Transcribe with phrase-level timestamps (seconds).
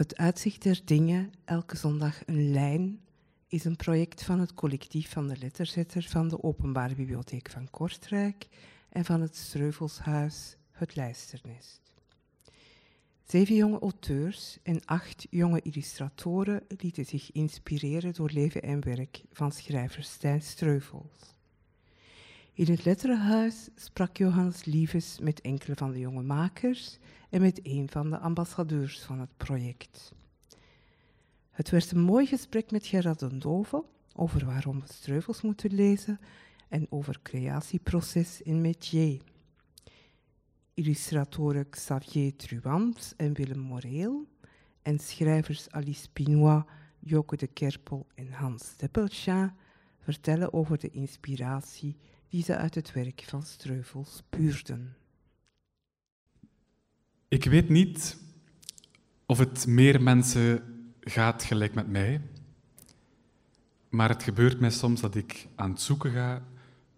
[0.00, 3.00] Het Uitzicht der Dingen, elke zondag een lijn,
[3.48, 8.48] is een project van het collectief van de letterzetter van de Openbare Bibliotheek van Kortrijk
[8.88, 11.80] en van het Streuvelshuis Het Lijsternest.
[13.24, 19.52] Zeven jonge auteurs en acht jonge illustratoren lieten zich inspireren door leven en werk van
[19.52, 21.34] schrijver Stijn Streuvels.
[22.60, 26.98] In het Letterenhuis sprak Johannes Lieves met enkele van de jonge makers
[27.30, 30.12] en met een van de ambassadeurs van het project.
[31.50, 33.84] Het werd een mooi gesprek met Gerard den Dove
[34.14, 36.20] over waarom we Streuvels moeten lezen
[36.68, 39.20] en over creatieproces in métier.
[40.74, 44.26] Illustratoren Xavier Truant en Willem Moreel
[44.82, 46.62] en schrijvers Alice Pinois,
[46.98, 49.52] Joke de Kerpel en Hans Deppelchin
[49.98, 51.96] vertellen over de inspiratie
[52.30, 54.96] die ze uit het werk van Streuvels puurden.
[57.28, 58.16] Ik weet niet
[59.26, 60.62] of het meer mensen
[61.00, 62.20] gaat gelijk met mij,
[63.88, 66.42] maar het gebeurt mij soms dat ik aan het zoeken ga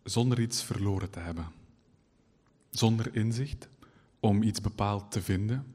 [0.05, 1.47] zonder iets verloren te hebben.
[2.71, 3.69] Zonder inzicht
[4.21, 5.75] om iets bepaald te vinden,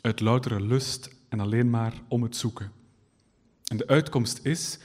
[0.00, 2.72] uit loutere lust en alleen maar om het zoeken.
[3.64, 4.78] En de uitkomst is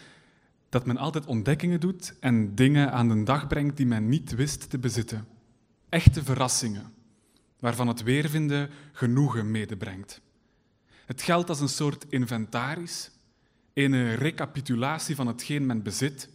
[0.72, 4.70] dat men altijd ontdekkingen doet en dingen aan de dag brengt die men niet wist
[4.70, 5.28] te bezitten.
[5.90, 6.94] Echte verrassingen,
[7.60, 10.22] waarvan het weervinden genoegen medebrengt.
[11.06, 13.12] Het geldt als een soort inventaris,
[13.74, 16.30] een recapitulatie van hetgeen men bezit.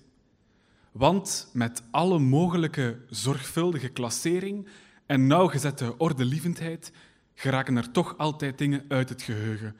[0.92, 4.68] Want met alle mogelijke zorgvuldige klassering
[5.06, 6.92] en nauwgezette ordelievendheid
[7.34, 9.76] geraken er toch altijd dingen uit het geheugen,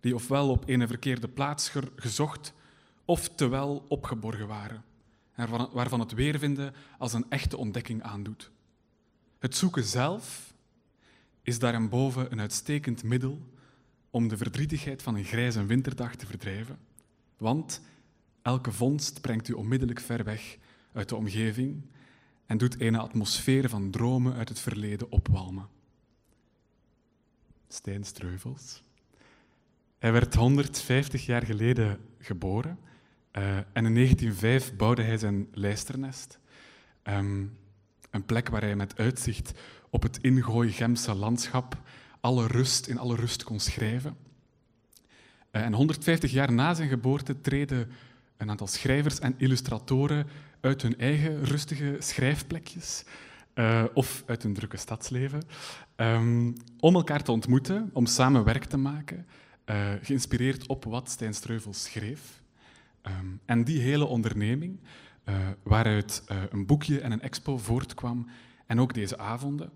[0.00, 2.54] die ofwel op een verkeerde plaats gezocht
[3.06, 4.84] of te wel opgeborgen waren,
[5.32, 8.50] en waarvan het weervinden als een echte ontdekking aandoet.
[9.38, 10.54] Het zoeken zelf
[11.42, 13.40] is daarboven een uitstekend middel
[14.10, 16.78] om de verdrietigheid van een grijze winterdag te verdrijven,
[17.36, 17.80] want
[18.42, 20.58] elke vondst brengt u onmiddellijk ver weg
[20.92, 21.82] uit de omgeving
[22.46, 25.68] en doet een atmosfeer van dromen uit het verleden opwalmen.
[27.68, 28.82] Stijn Streuvels.
[29.98, 32.78] Hij werd 150 jaar geleden geboren
[33.38, 36.38] uh, en in 1905 bouwde hij zijn lijsternest.
[37.04, 37.58] Um,
[38.10, 39.52] een plek waar hij met uitzicht
[39.90, 41.76] op het ingooi Gemse landschap
[42.20, 44.16] alle rust in alle rust kon schrijven.
[45.52, 47.90] Uh, en 150 jaar na zijn geboorte treden
[48.36, 50.26] een aantal schrijvers en illustratoren
[50.60, 53.04] uit hun eigen rustige schrijfplekjes
[53.54, 55.42] uh, of uit hun drukke stadsleven
[55.96, 59.26] um, om elkaar te ontmoeten, om samen werk te maken,
[60.02, 62.44] geïnspireerd op wat Stijn Streuvels schreef.
[63.06, 64.80] Ehm, en die hele onderneming,
[65.24, 68.26] uh, waaruit uh, een boekje en een expo voortkwam,
[68.66, 69.70] en ook deze avonden,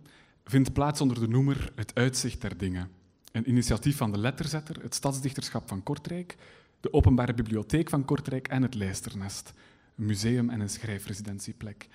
[0.45, 2.91] vindt plaats onder de noemer Het Uitzicht der Dingen.
[3.33, 6.37] Een initiatief van de Letterzetter, het Stadsdichterschap van Kortrijk,
[6.81, 9.53] de Openbare Bibliotheek van Kortrijk en het Lijsternest,
[9.97, 11.89] een museum en een schrijfresidentieplek.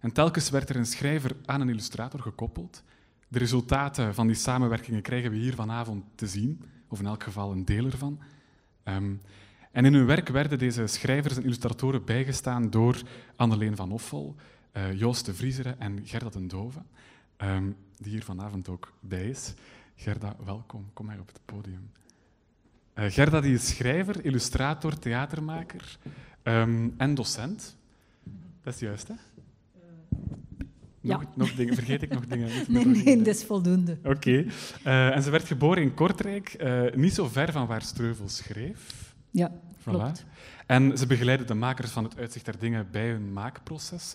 [0.00, 2.82] En telkens werd er een schrijver aan een illustrator gekoppeld.
[3.28, 7.52] De resultaten van die samenwerkingen krijgen we hier vanavond te zien, of in elk geval
[7.52, 8.20] een deel ervan.
[8.84, 9.20] Um,
[9.72, 13.02] en in hun werk werden deze schrijvers en illustratoren bijgestaan door
[13.36, 14.34] Anneleen van Offel,
[14.76, 16.82] uh, Joost de Vriezeren en Gerda den Dove,
[17.38, 19.54] um, die hier vanavond ook bij is.
[19.94, 20.90] Gerda, welkom.
[20.92, 21.90] Kom maar op het podium.
[22.94, 25.98] Uh, Gerda die is schrijver, illustrator, theatermaker
[26.42, 27.76] um, en docent.
[28.62, 29.14] Dat is juist, hè?
[31.00, 31.28] Nog, ja.
[31.34, 32.50] nog dingen, vergeet ik nog dingen?
[32.68, 33.98] nee, nee, dat is voldoende.
[33.98, 34.08] Oké.
[34.08, 34.46] Okay.
[34.84, 36.64] Uh, en ze werd geboren in Kortrijk,
[36.96, 39.11] niet zo ver van waar Streuvel schreef.
[39.32, 39.82] Ja, voilà.
[39.82, 40.24] klopt.
[40.66, 44.12] En ze begeleiden de makers van het Uitzicht der Dingen bij hun maakproces.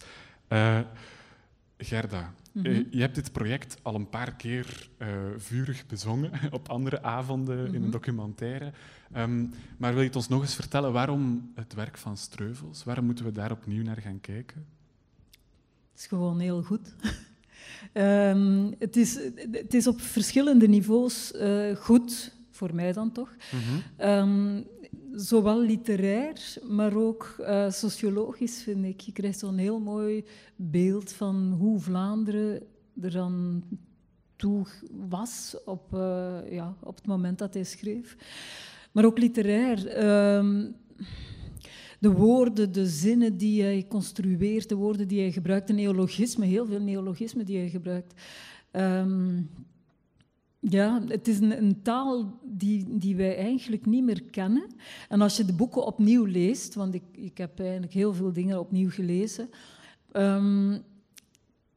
[0.50, 0.80] Uh,
[1.78, 2.72] Gerda, mm -hmm.
[2.72, 5.08] uh, je hebt dit project al een paar keer uh,
[5.38, 7.76] vurig bezongen op andere avonden mm -hmm.
[7.76, 8.72] in een documentaire.
[9.18, 12.84] Um, maar wil je het ons nog eens vertellen waarom het werk van Streuvels?
[12.84, 14.66] Waarom moeten we daar opnieuw naar gaan kijken?
[15.92, 16.96] Het is gewoon heel goed.
[17.94, 19.20] um, het, is,
[19.52, 21.34] het is op verschillende niveaus
[21.76, 23.36] goed, voor mij dan toch.
[23.52, 24.10] Mm -hmm.
[24.10, 24.66] um,
[25.18, 29.00] zowel literair, maar ook uh, sociologisch, vind ik.
[29.00, 30.26] Je krijgt zo'n heel mooi
[30.56, 32.62] beeld van hoe Vlaanderen
[33.02, 33.64] er dan
[34.36, 34.66] toe
[35.10, 38.18] was op, uh, ja, op het moment dat hij schreef.
[38.92, 39.78] Maar ook literair.
[39.78, 40.66] Uh,
[42.00, 46.66] de woorden, de zinnen die hij construeert, de woorden die hij gebruikt, de neologismen, heel
[46.66, 48.14] veel neologismen die hij gebruikt.
[48.72, 49.50] Um,
[50.60, 54.66] ja, het is een, een, taal die, die wij eigenlijk niet meer kennen.
[55.10, 58.60] En als je de boeken opnieuw leest, want ik, ik heb eigenlijk heel veel dingen
[58.60, 59.50] opnieuw gelezen,
[60.14, 60.84] um,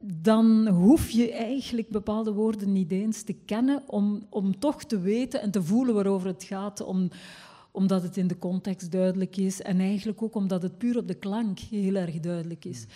[0.05, 5.41] dan hoef je eigenlijk bepaalde woorden niet eens te kennen om, om toch te weten
[5.41, 7.09] en te voelen waarover het gaat, om,
[7.71, 11.15] omdat het in de context duidelijk is en eigenlijk ook omdat het puur op de
[11.15, 12.87] klank heel erg duidelijk is.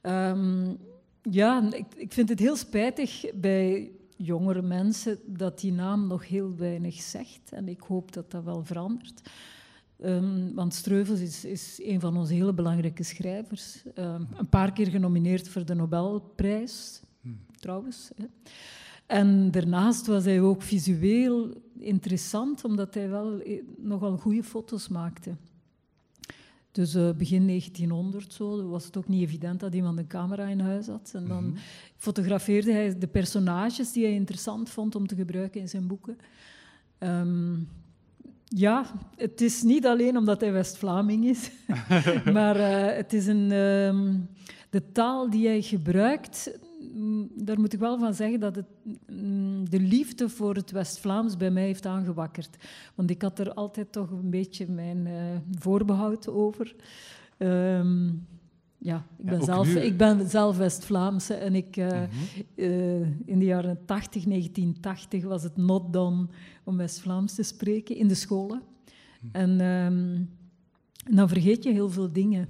[0.00, 0.74] Ehm,
[1.22, 6.56] ja, ik, ik vind het heel spijtig bij jongere mensen dat die naam nog heel
[6.56, 9.30] weinig zegt en ik hoop dat dat wel verandert.
[10.04, 13.82] Um, want Streuvels is, is, een van onze hele belangrijke schrijvers.
[13.98, 17.38] Um, een paar keer genomineerd voor de Nobelprijs, hmm.
[17.60, 18.10] trouwens.
[18.16, 18.24] Hè.
[19.06, 25.36] En daarnaast was hij ook visueel interessant, omdat hij wel eh, nogal goede foto's maakte.
[26.74, 30.60] Dus uh, begin 1900 zo, was het ook niet evident dat iemand een camera in
[30.60, 31.10] huis had.
[31.14, 31.62] En dan mm -hmm.
[31.96, 36.18] fotografeerde hij de personages die hij interessant vond om te gebruiken in zijn boeken.
[36.98, 37.68] Um,
[38.48, 38.86] ja,
[39.16, 41.50] het is niet alleen omdat hij West-Vlaming is,
[42.32, 44.28] maar uh, het is een, um,
[44.70, 46.58] de taal die hij gebruikt.
[47.34, 48.66] Daar moet ik wel van zeggen dat het
[49.70, 52.56] de liefde voor het West-Vlaams bij mij heeft aangewakkerd.
[52.94, 55.14] Want ik had er altijd toch een beetje mijn uh,
[55.58, 56.74] voorbehoud over.
[57.38, 58.26] Um,
[58.78, 62.44] ja, ik ben, ja, zelf, ik ben zelf West-Vlaamse en ik, uh, mm -hmm.
[62.54, 66.26] uh, in de jaren 80, 1980 was het not done
[66.64, 68.62] om West-Vlaams te spreken in de scholen.
[69.20, 69.28] -hmm.
[69.32, 70.30] En um,
[71.14, 72.48] dan vergeet je heel veel dingen.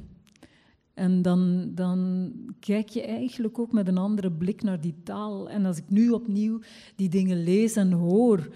[0.95, 2.31] En dan, dan
[2.61, 5.51] kijk je eigenlijk ook met een andere blik naar die taal.
[5.51, 6.61] En als ik nu opnieuw
[6.97, 8.49] die dingen lees en hoor,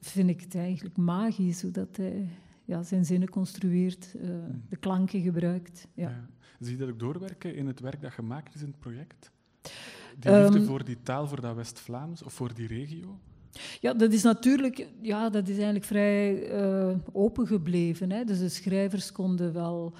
[0.00, 2.28] vind ik het eigenlijk magisch hoe dat hij
[2.64, 4.22] ja, zijn zinnen construeert, uh,
[4.68, 5.86] de klanken gebruikt.
[5.94, 6.08] Ja.
[6.08, 6.26] ja.
[6.60, 9.30] Zie je dat ook doorwerken in het werk dat gemaakt is in het project?
[10.18, 13.18] Die liefde um, voor die taal, voor dat West-Vlaams of voor die regio?
[13.80, 16.52] Ja, dat is natuurlijk ja, dat is eigenlijk vrij
[16.88, 18.10] uh, open gebleven.
[18.10, 18.24] Hè.
[18.24, 19.94] Dus de schrijvers konden wel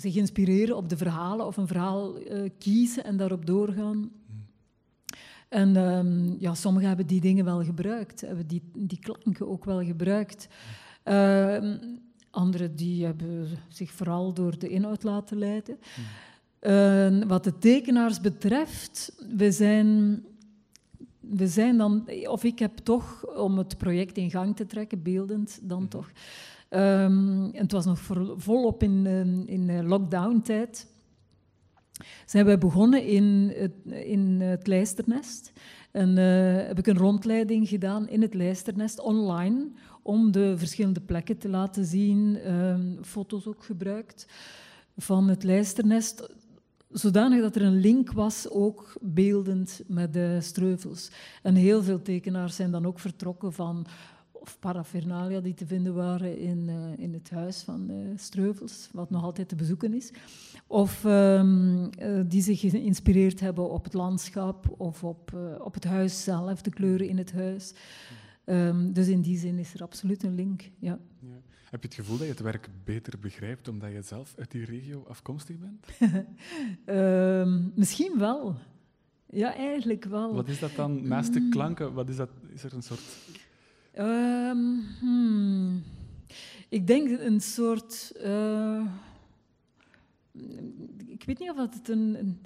[0.00, 4.10] zich inspireren op de verhalen of een verhaal uh, kiezen en daarop doorgaan.
[5.48, 9.84] En um, ja, sommigen hebben die dingen wel gebruikt, hebben die, die klanken ook wel
[9.84, 10.48] gebruikt.
[11.04, 11.74] Uh,
[12.30, 15.78] Anderen die hebben zich vooral door de inhoud laten leiden.
[16.60, 20.22] Uh, wat de tekenaars betreft, we zijn,
[21.20, 25.58] we zijn dan, of ik heb toch, om het project in gang te trekken, beeldend
[25.62, 25.88] dan mm.
[25.88, 26.10] toch.
[26.70, 28.00] Um, het was nog
[28.36, 29.06] volop in,
[29.46, 30.86] in lockdown-tijd.
[32.26, 33.72] Zijn we begonnen in het,
[34.04, 35.52] in het lijsternest.
[35.90, 39.68] En uh, heb ik een rondleiding gedaan in het lijsternest online
[40.02, 44.26] om de verschillende plekken te laten zien, um, foto's ook gebruikt
[44.96, 46.28] van het lijsternest,
[46.90, 51.10] zodanig dat er een link was, ook beeldend met de streuvels.
[51.42, 53.86] En heel veel tekenaars zijn dan ook vertrokken van
[54.40, 59.10] of paraphernalia die te vinden waren in, uh, in het huis van de Streuvels, wat
[59.10, 60.10] nog altijd te bezoeken is.
[60.66, 65.84] Of um, uh, die zich geïnspireerd hebben op het landschap of op, uh, op het
[65.84, 67.74] huis zelf, de kleuren in het huis.
[68.44, 70.70] Um, dus in die zin is er absoluut een link.
[70.78, 70.98] Ja.
[71.20, 71.40] ja.
[71.70, 74.64] Heb je het gevoel dat je het werk beter begrijpt omdat je zelf uit die
[74.64, 75.86] regio afkomstig bent?
[76.86, 78.56] um, misschien wel.
[79.30, 80.34] Ja, eigenlijk wel.
[80.34, 81.92] Wat is dat dan naast de klanken?
[81.92, 83.00] Wat is, dat, is er een soort.
[83.98, 85.82] Um, hmm.
[86.68, 88.12] Ik denk een soort.
[88.24, 88.86] Uh,
[91.06, 92.42] ik weet niet of het een, een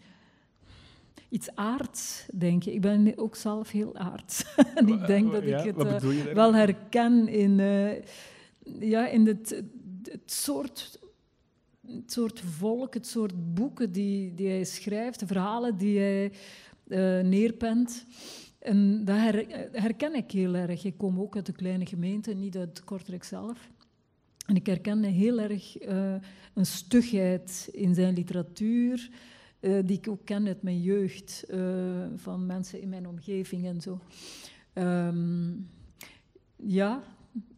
[1.29, 2.75] iets aards, denk ik.
[2.75, 4.45] Ik ben ook zelf heel aards.
[4.75, 7.93] en ik denk dat ja, ik het uh, wel herken in, uh,
[8.91, 9.63] ja, in het,
[10.03, 10.99] het, soort,
[11.87, 16.33] het soort volk, het soort boeken die, die hij schrijft, de verhalen die hij
[16.87, 18.07] uh, neerpent.
[18.63, 20.85] En dat her, herken ik heel erg.
[20.85, 23.71] Ik kom ook uit een kleine gemeente, niet uit Kortrijk zelf.
[24.47, 25.77] En ik herken heel erg
[26.55, 29.11] een stugheid in zijn literatuur,
[29.61, 33.81] uh, die ik ook ken uit mijn jeugd, uh, van mensen in mijn omgeving en
[33.81, 33.99] zo.
[34.75, 35.69] Um,
[36.57, 37.03] ja,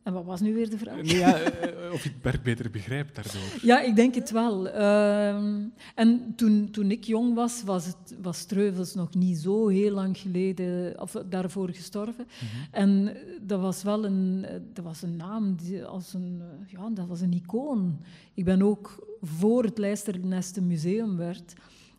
[0.05, 1.03] en wat was nu weer de vraag?
[1.03, 3.59] Nee, ja, uh, of je het werk beter begrijpt daardoor.
[3.63, 4.67] Ja, ik denk het wel.
[4.67, 9.93] Um, en toen, toen ik jong was, was, het, was Streuvels nog niet zo heel
[9.93, 12.27] lang geleden, of daarvoor gestorven.
[12.27, 12.67] Mm -hmm.
[12.71, 17.21] En dat was wel een, dat was een naam, die als een, ja, dat was
[17.21, 18.01] een icoon.
[18.35, 21.55] Ik ben ook voor het Lijsternest een museum werd,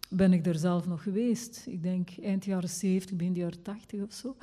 [0.10, 1.64] ben ik er zelf nog geweest.
[1.68, 4.36] Ik denk eind jaren 70, begin jaren 80 of zo.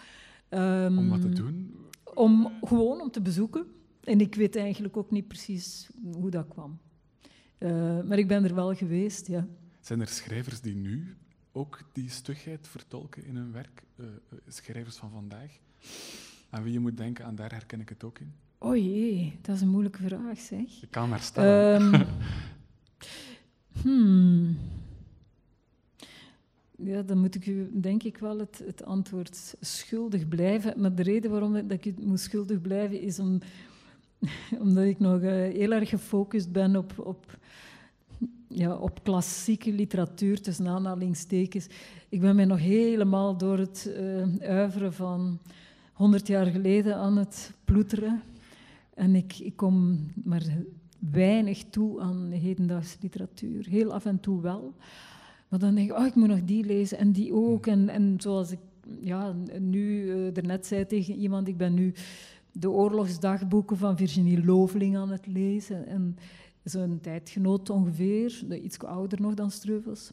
[0.50, 1.74] Um, om wat te doen?
[2.14, 3.66] Om, gewoon om te bezoeken.
[4.00, 6.78] En ik weet eigenlijk ook niet precies hoe dat kwam.
[7.58, 9.46] Uh, maar ik ben er wel geweest, ja.
[9.80, 11.16] Zijn er schrijvers die nu
[11.52, 13.82] ook die stugheid vertolken in hun werk?
[13.96, 14.06] Uh,
[14.48, 15.58] schrijvers van vandaag?
[16.50, 18.32] Aan wie je moet denken, aan daar herken ik het ook in.
[18.58, 20.82] Oh jee, dat is een moeilijke vraag, zeg.
[20.82, 21.82] Ik kan maar stellen.
[21.82, 22.06] Um,
[23.82, 24.56] hmm.
[26.84, 30.80] Ja, dan moet ik u denk ik wel het, het antwoord schuldig blijven.
[30.80, 33.38] Maar de reden waarom dat ik moet schuldig blijven is om,
[34.64, 37.38] omdat ik nog uh, heel erg gefocust ben op, op,
[38.48, 41.66] ja, op klassieke literatuur, tussen aanhalingstekens.
[42.08, 45.38] Ik ben mij nog helemaal door het uh, uiveren van
[45.92, 48.22] 100 jaar geleden aan het ploeteren.
[48.94, 50.42] En ik, ik kom maar
[51.10, 53.66] weinig toe aan hedendaagse literatuur.
[53.68, 54.74] Heel af en toe wel.
[55.52, 57.66] Maar dan denk ik, oh, ik moet nog die lezen en die ook.
[57.66, 58.58] En, en zoals ik
[59.00, 61.94] ja, nu uh, net zei tegen iemand, ik ben nu
[62.52, 65.86] de oorlogsdagboeken van Virginie Loveling aan het lezen.
[65.86, 66.16] En
[66.64, 70.10] zo'n tijdgenoot ongeveer, iets ouder nog dan Streuvels.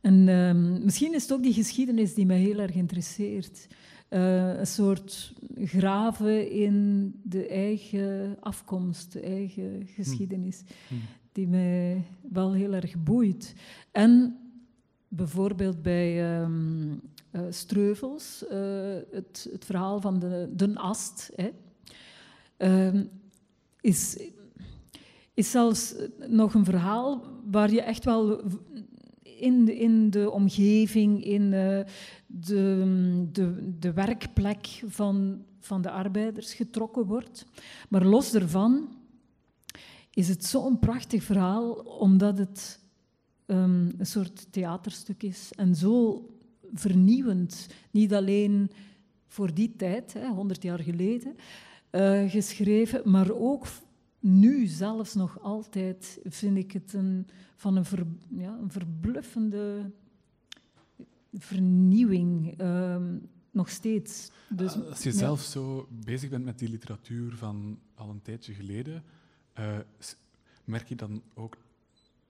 [0.00, 3.66] En uh, misschien is het ook die geschiedenis die mij heel erg interesseert.
[4.10, 10.98] Uh, een soort graven in de eigen afkomst, de eigen geschiedenis, hmm.
[11.38, 13.54] Die mij wel heel erg boeit.
[13.92, 14.38] En
[15.08, 17.00] bijvoorbeeld bij um,
[17.48, 18.58] Streuvels, uh,
[19.10, 21.50] het, het, verhaal van de, de ast, hè,
[22.94, 23.02] uh,
[23.80, 24.18] is,
[25.34, 25.94] is zelfs
[26.28, 28.42] nog een verhaal waar je echt wel
[29.22, 31.84] in de, in de omgeving, in de,
[32.26, 37.46] de, de werkplek van, van de arbeiders getrokken wordt.
[37.88, 38.97] Maar los daarvan
[40.18, 42.80] is het zo'n prachtig verhaal, omdat het
[43.46, 46.26] um, een soort theaterstuk is en zo
[46.72, 47.66] vernieuwend.
[47.90, 48.70] Niet alleen
[49.26, 51.36] voor die tijd, hè, 100 jaar geleden,
[51.90, 53.66] uh, geschreven, maar ook
[54.20, 59.90] nu zelfs nog altijd vind ik het een, van een, ver, ja, een verbluffende
[61.32, 62.60] vernieuwing.
[62.60, 62.96] Uh,
[63.50, 64.30] nog steeds.
[64.48, 69.02] Dus, Als je zelf zo bezig bent met die literatuur van al een tijdje geleden,
[69.58, 69.78] uh,
[70.64, 71.56] merk je dan ook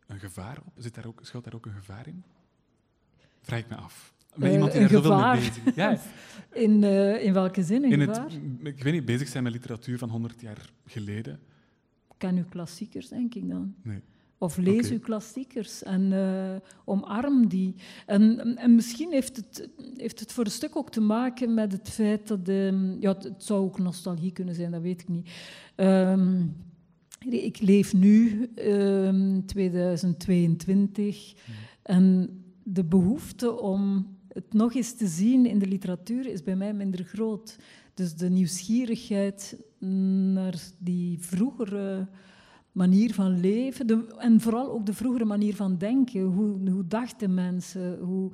[0.06, 0.73] een gevaar op?
[0.76, 2.25] Zit daar ook, schuilt daar ook een gevaar in?
[3.40, 4.14] Vraag ik me af.
[4.35, 5.99] Met uh, iemand die er zoveel mee bezig Ja.
[6.64, 8.30] in, uh, in welke zin een in gevaar?
[8.30, 11.40] Het, ik weet niet, bezig zijn met literatuur van 100 jaar geleden.
[12.16, 13.75] Ken u klassiekers, denk ik dan?
[13.82, 14.02] Nee.
[14.38, 14.90] Of lees okay.
[14.90, 17.75] uw klassiekers en uh, omarm die.
[18.06, 21.90] En, en, misschien heeft het, heeft het voor een stuk ook te maken met het
[21.90, 22.47] feit dat...
[22.47, 25.30] De, ja, het, zou ook nostalgie kunnen zijn, dat weet ik niet.
[25.76, 26.56] Um,
[27.19, 31.55] ik leef nu, um, 2022, hmm.
[31.83, 32.31] en
[32.63, 37.05] de behoefte om het nog eens te zien in de literatuur is bij mij minder
[37.05, 37.57] groot.
[37.95, 42.09] Dus de nieuwsgierigheid naar die vroegere
[42.73, 46.23] manier van leven de, en vooral ook de vroegere manier van denken.
[46.23, 47.99] Hoe, hoe dachten mensen?
[47.99, 48.31] Hoe,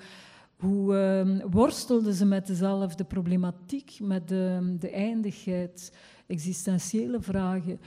[0.57, 5.93] hoe uh, worstelden ze met dezelfde problematiek, met de, de eindigheid,
[6.26, 7.81] existentiële vragen?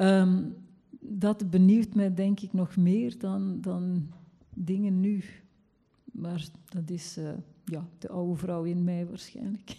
[0.00, 0.56] Um,
[1.00, 4.12] dat benieuwt mij denk ik nog meer dan, dan
[4.54, 5.24] dingen nu.
[6.12, 7.30] Maar dat is uh,
[7.64, 9.76] ja, de oude vrouw in mij waarschijnlijk.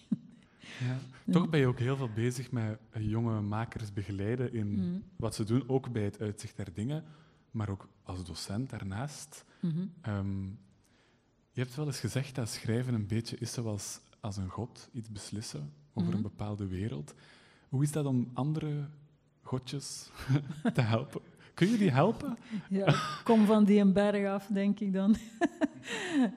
[0.79, 0.97] Ja.
[1.31, 5.03] Toch ben je ook heel veel bezig met jonge makers begeleiden in mm.
[5.15, 7.03] wat ze doen, ook bij het uitzicht der dingen,
[7.51, 9.45] maar ook als docent daarnaast.
[9.59, 10.13] Mm -hmm.
[10.15, 10.59] um,
[11.51, 15.11] je hebt wel eens gezegd dat schrijven een beetje is zoals als een god iets
[15.11, 16.15] beslissen over mm -hmm.
[16.15, 17.13] een bepaalde wereld.
[17.69, 18.89] Hoe is dat om andere
[19.51, 20.09] godjes
[20.73, 21.21] te helpen?
[21.53, 22.37] Kun je die helpen?
[22.79, 25.15] Ja, kom van die een berg af, denk ik dan.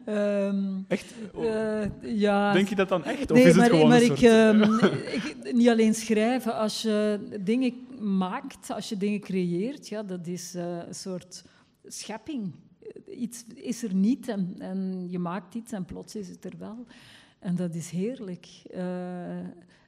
[0.07, 1.15] um, echt?
[1.39, 2.53] Uh, ja.
[2.53, 3.31] Denk je dat dan echt?
[3.31, 4.63] Of nee, is maar, het gewoon maar ik, um,
[5.19, 10.55] ik, niet alleen schrijven, als je dingen maakt, als je dingen creëert, ja, dat is
[10.55, 11.45] uh, een soort
[11.87, 12.55] schepping.
[13.07, 16.87] Iets is er niet en, en, je maakt iets en plots is het er wel.
[17.39, 18.49] En dat is heerlijk.
[18.75, 18.83] Uh,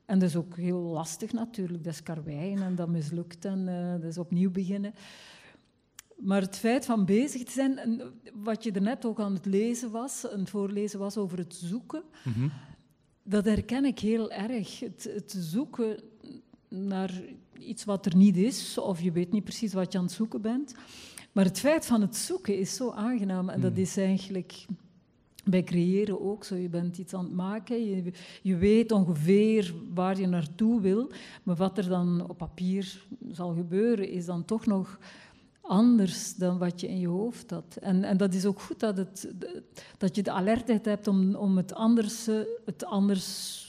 [0.07, 1.85] en dat is ook heel lastig natuurlijk.
[1.85, 4.95] Dat is karweien en dat mislukt en uh, dat is opnieuw beginnen.
[6.17, 8.01] Maar het feit van bezig te zijn, en
[8.35, 11.55] wat je er net ook aan het lezen was, aan het voorlezen was over het
[11.55, 12.53] zoeken, mm-hmm.
[13.23, 14.81] dat herken ik heel erg.
[14.81, 16.03] Het, het, zoeken
[16.69, 17.23] naar
[17.59, 20.41] iets wat er niet is, of je weet niet precies wat je aan het zoeken
[20.41, 20.75] bent.
[21.33, 23.79] Maar het feit van het zoeken is zo aangenaam en dat mm.
[23.79, 24.67] is eigenlijk
[25.49, 26.55] bij creëren ook zo.
[26.55, 28.13] Je bent iets aan het maken, je,
[28.43, 31.11] je weet ongeveer waar je naartoe wil,
[31.43, 34.99] maar wat er dan op papier zal gebeuren, is dan toch nog
[35.61, 37.77] anders dan wat je in je hoofd had.
[37.81, 39.33] En, en dat is ook goed dat, het,
[39.99, 42.27] dat je de alertheid hebt om, om het, anders,
[42.65, 43.65] het anders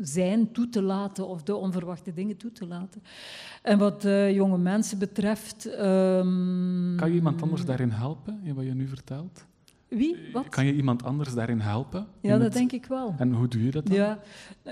[0.00, 3.02] zijn toe te laten of de onverwachte dingen toe te laten.
[3.62, 5.66] En wat jonge mensen betreft...
[5.66, 6.94] Um...
[6.96, 9.46] Kan je iemand anders daarin helpen, in wat je nu vertelt?
[9.96, 10.16] Wie?
[10.32, 10.48] Wat?
[10.48, 12.06] Kan je iemand anders daarin helpen?
[12.20, 13.14] Ja, dat denk ik wel.
[13.18, 13.96] En hoe doe je dat dan?
[13.96, 14.18] Ja,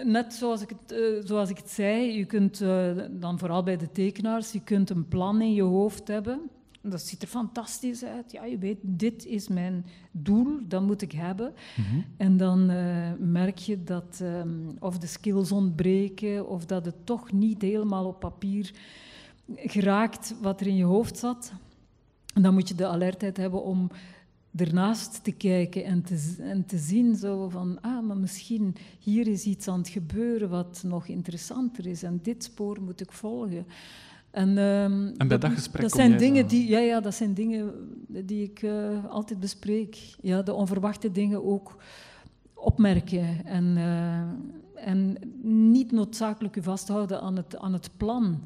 [0.04, 3.76] net zoals ik het, uh, zoals ik het zei, je kunt uh, dan vooral bij
[3.76, 6.40] de tekenaars, je kunt een plan in je hoofd hebben.
[6.82, 8.32] Dat ziet er fantastisch uit.
[8.32, 11.52] Ja, je weet, dit is mijn doel, dat moet ik hebben.
[11.76, 12.00] Mhm.
[12.16, 14.48] En dan eh, merk je dat ehm,
[14.78, 18.70] of de skills ontbreken, of dat het toch niet helemaal op papier
[19.56, 21.52] geraakt wat er in je hoofd zat.
[22.34, 23.90] En dan moet je de alertheid hebben om
[24.56, 29.44] ernaast te kijken en te, en te zien zo van, ah, maar misschien hier is
[29.44, 33.66] iets aan het gebeuren wat nog interessanter is en dit spoor moet ik volgen.
[34.30, 37.72] En, ehm, En bij dat gesprek dat zijn dingen die, ja, ja, dat zijn dingen
[38.08, 40.16] die ik eh, altijd bespreek.
[40.20, 41.76] Ja, de onverwachte dingen ook
[42.54, 45.16] opmerken en, eh, en
[45.72, 48.44] niet noodzakelijk u vasthouden aan het, aan het plan,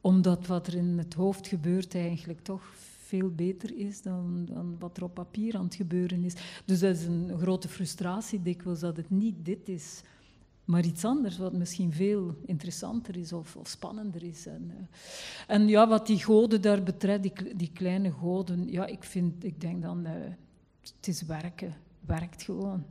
[0.00, 2.74] omdat wat er in het hoofd gebeurt eigenlijk toch
[3.06, 6.34] veel beter is dan, dan wat er op papier aan het gebeuren is.
[6.64, 10.02] Dus dat is een grote frustratie dikwijls dat het niet dit is,
[10.64, 14.46] maar iets anders wat misschien veel interessanter is of, of spannender is.
[14.46, 19.04] En, eh, en ja, wat die goden daar betreft, die, die kleine goden, ja, ik,
[19.04, 20.12] vind, ik denk dan, eh,
[20.80, 21.74] het is werken.
[22.06, 22.84] Werkt gewoon.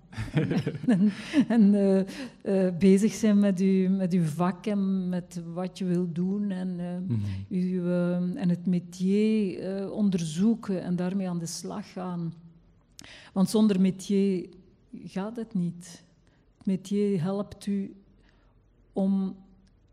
[0.87, 1.11] en
[1.47, 1.99] en eh,
[2.67, 6.51] eh, bezig zijn met uw, met uw vak en met wat je wil doen.
[6.51, 7.21] En, eh, Mhm.
[7.49, 7.85] uw,
[8.35, 12.33] en het métier eh, onderzoeken en daarmee aan de slag gaan.
[13.33, 14.49] Want zonder métier
[15.03, 16.03] gaat het niet.
[16.57, 17.95] Het métier helpt u
[18.93, 19.35] om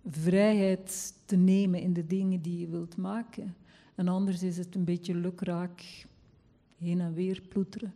[0.06, 3.54] vrijheid te nemen in de dingen die je wilt maken.
[3.94, 6.06] En anders is het een beetje lukraak
[6.82, 7.94] heen en weer ploeteren.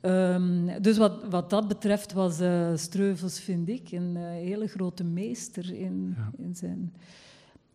[0.00, 5.04] Ehm, dus wat, wat dat betreft was eh, Streuvels, vind ik, een eh, hele grote
[5.04, 6.30] meester in, Ja.
[6.44, 6.92] in, zijn,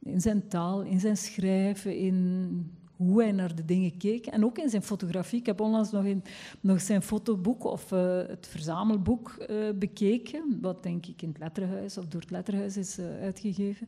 [0.04, 4.26] in zijn taal, in zijn schrijven, in hoe hij naar de dingen keek.
[4.26, 5.40] En ook in zijn fotografie.
[5.40, 6.24] Ik heb onlangs nog, in,
[6.60, 12.06] nog zijn fotoboek of eh, het verzamelboek bekeken, wat denk ik in het Letterhuis of
[12.08, 13.88] door het Letterhuis is uitgegeven.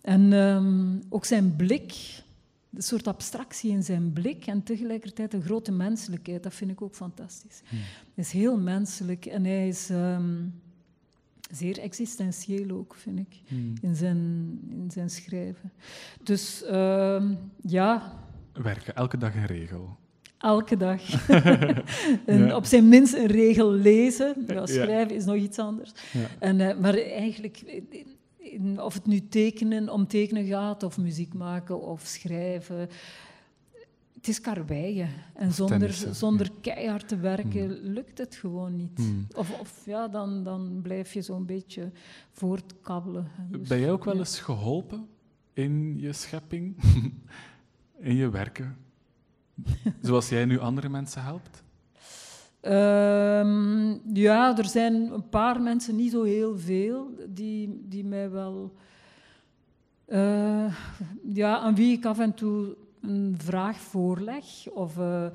[0.00, 1.94] En ehm, ook zijn blik,
[2.76, 6.94] een soort abstractie in zijn blik en tegelijkertijd een grote menselijkheid, dat vind ik ook
[6.94, 7.60] fantastisch.
[7.68, 7.78] Hmm.
[8.14, 10.34] Hij is heel menselijk en hij is ehm,
[11.50, 13.72] zeer existentieel ook, vind ik, Hmm.
[13.80, 14.18] in zijn,
[14.70, 15.72] in zijn schrijven.
[16.22, 18.12] Dus ehm, ja,
[18.52, 19.96] Werken, elke dag een regel.
[20.38, 21.28] elke dag.
[22.26, 22.56] en Ja.
[22.56, 24.34] Op zijn minst een regel lezen.
[24.46, 24.66] Ja, Ja.
[24.66, 25.92] schrijven is nog iets anders.
[26.12, 26.26] Ja.
[26.38, 27.82] En, eh, maar eigenlijk,
[28.52, 32.88] in- of het nu tekenen om tekenen gaat, of muziek maken, of schrijven.
[34.14, 35.08] Het is karweien.
[35.34, 37.92] En zonder, tennissen, zonder keihard te werken Hmm.
[37.92, 38.96] lukt het gewoon niet.
[38.98, 39.26] Hmm.
[39.34, 41.90] Of, of ja, dan, dan blijf je zo'n beetje
[42.30, 43.30] voortkabbelen.
[43.50, 44.18] Dus, Ben jij ook wel ja.
[44.20, 45.06] eens geholpen
[45.52, 46.76] in je schepping,
[47.98, 48.76] in je werken?
[50.02, 51.62] Zoals jij nu andere mensen helpt?
[52.66, 58.72] Ehm, ja, er zijn een paar mensen, niet zo heel veel, die, die mij wel.
[60.06, 60.74] eh,
[61.32, 65.26] ja, aan wie ik af en toe een vraag voorleg of, eh,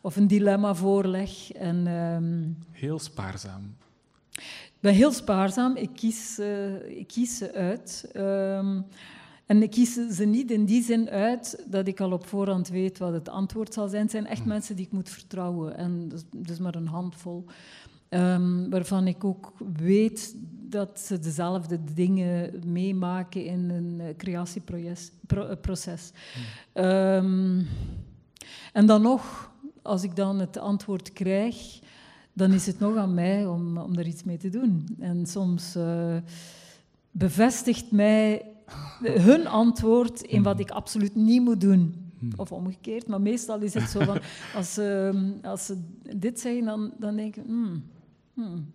[0.00, 1.52] of een dilemma voorleg.
[1.52, 3.74] En, ehm, Heel spaarzaam.
[4.34, 8.10] ik ben heel spaarzaam, ik kies, eh, ik kies ze uit.
[8.12, 8.80] Ehm,
[9.52, 12.98] en ik kies ze niet in die zin uit dat ik al op voorhand weet
[12.98, 14.02] wat het antwoord zal zijn.
[14.02, 14.48] Het zijn echt Hmm.
[14.48, 15.76] mensen die ik moet vertrouwen.
[15.76, 17.44] En dus, dus maar een handvol.
[18.08, 20.34] Ehm, waarvan ik ook weet
[20.68, 25.10] dat ze dezelfde dingen meemaken in een eh, creatieproces.
[25.26, 26.12] pro- eh, proces.
[26.72, 27.62] Ehm,
[28.72, 29.50] en dan nog,
[29.82, 31.80] als ik dan het antwoord krijg,
[32.32, 34.96] dan is het nog aan mij om, om er iets mee te doen.
[35.00, 36.16] En soms eh,
[37.10, 38.42] bevestigt mij
[39.02, 42.10] hun antwoord in wat ik absoluut niet moet doen.
[42.18, 42.32] Hmm.
[42.36, 44.18] Of omgekeerd, maar meestal is het zo van,
[44.56, 45.78] als, ze als ze
[46.16, 47.84] dit zeggen, dan, dan denk ik, hmm,
[48.34, 48.72] hmm,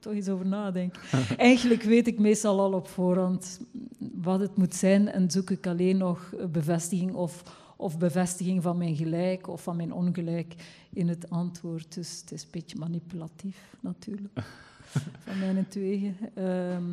[0.00, 1.02] toch eens over nadenken.
[1.36, 3.60] Eigenlijk weet ik meestal al op voorhand
[3.98, 7.42] wat het moet zijn en zoek ik alleen nog bevestiging of,
[7.76, 10.54] of bevestiging van mijn gelijk of van mijn ongelijk
[10.92, 11.94] in het antwoord.
[11.94, 14.38] Dus het is een beetje manipulatief natuurlijk.
[15.24, 16.16] Van mijn tweeën.
[16.34, 16.84] Ehm,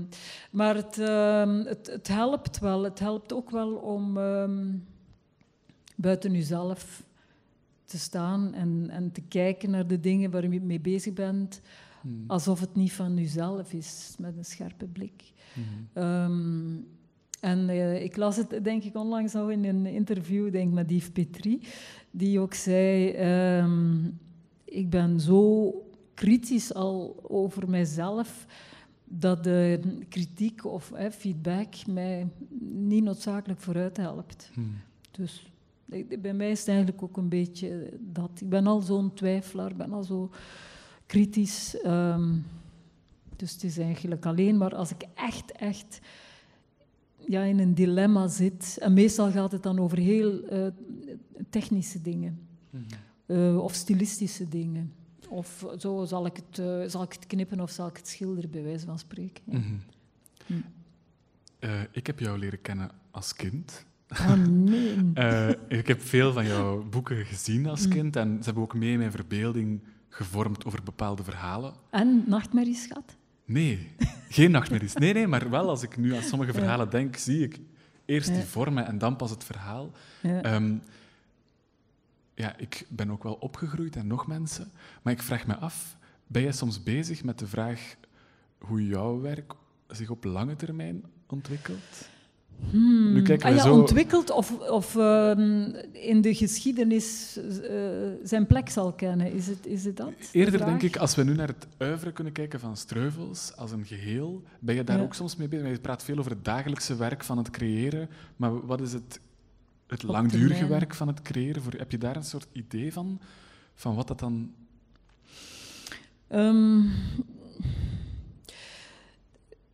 [0.52, 2.84] maar het, ehm, het, het helpt wel.
[2.84, 4.76] Het helpt ook wel om ehm,
[5.96, 7.04] buiten jezelf
[7.86, 11.62] te staan en, en te kijken naar de dingen waar je mee bezig bent,
[12.02, 12.24] Hmm.
[12.28, 15.32] alsof het niet van jezelf is, met een scherpe blik.
[15.54, 16.86] Hmm.
[17.40, 21.10] En eh, ik las het, denk ik, onlangs nog in een interview denk met Yves
[21.10, 21.60] Petrie,
[22.12, 23.08] die ook zei:
[24.66, 25.72] Ik ben zo
[26.18, 28.46] kritisch al over mijzelf
[29.04, 32.28] dat de kritiek of eh, feedback mij
[32.60, 34.52] niet noodzakelijk vooruit helpt.
[34.54, 34.76] Hmm.
[35.12, 35.52] Dus
[35.90, 38.32] ik- bij mij is het eigenlijk ook een beetje dat.
[38.42, 40.30] Ik ben al zo'n twijfelaar, ik ben al zo
[41.06, 41.82] kritisch.
[41.82, 42.36] ehm,
[43.36, 46.00] dus het is eigenlijk alleen maar als ik echt, echt
[47.28, 48.78] ja, in een dilemma zit.
[48.82, 50.68] En meestal gaat het dan over heel uh,
[51.50, 52.40] technische dingen.
[52.70, 52.84] Mhm.
[53.26, 54.94] uh, of stilistische dingen.
[55.28, 58.50] Of zo zal ik, het, uh, zal ik het knippen of zal ik het schilderen,
[58.50, 59.44] bij wijze van spreken.
[59.46, 59.58] Ja.
[59.58, 59.82] Mm
[60.46, 60.64] -hmm.
[61.92, 63.86] ik heb jou leren kennen als kind.
[64.10, 64.96] Oh nee.
[65.80, 67.92] ik heb veel van jouw boeken gezien als mm.
[67.92, 71.74] kind en ze hebben ook mee mijn verbeelding gevormd over bepaalde verhalen.
[71.90, 73.16] En nachtmerries gehad?
[73.46, 73.88] Nee,
[74.30, 74.94] geen nachtmerries.
[74.94, 77.60] Nee, nee, maar wel als ik nu aan sommige verhalen denk, zie ik
[78.06, 79.92] eerst die vormen en dan pas het verhaal.
[80.22, 80.56] Ja.
[80.56, 80.82] Um,
[82.38, 84.72] ja, ik ben ook wel opgegroeid en nog mensen,
[85.02, 85.98] maar ik vraag me af,
[86.28, 87.96] ben jij soms bezig met de vraag
[88.58, 89.54] hoe jouw werk
[89.88, 92.10] zich op lange termijn ontwikkelt?
[92.70, 93.14] Hmm.
[93.14, 93.80] Nu kijken we ah, ja, zo...
[93.80, 97.80] Ontwikkeld of, of um, in de geschiedenis uh,
[98.24, 100.14] zijn plek zal kennen, is het, is het dat?
[100.32, 103.86] Eerder denk ik, als we nu naar het uiveren kunnen kijken van Streuvels als een
[103.86, 105.04] geheel, ben je daar ja.
[105.04, 105.70] ook soms mee bezig?
[105.70, 109.20] Je praat veel over het dagelijkse werk van het creëren, maar wat is het,
[109.88, 111.62] het langdurige werk van het creëren?
[111.62, 113.20] Voor, heb je daar een soort idee van,
[113.76, 114.54] van wat dat dan...
[116.32, 116.92] Um,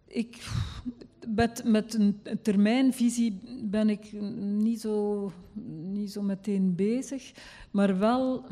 [0.08, 0.47] ik,
[1.28, 5.32] met, met een termijnvisie ben ik niet zo,
[5.84, 7.32] niet zo meteen bezig,
[7.71, 8.45] maar wel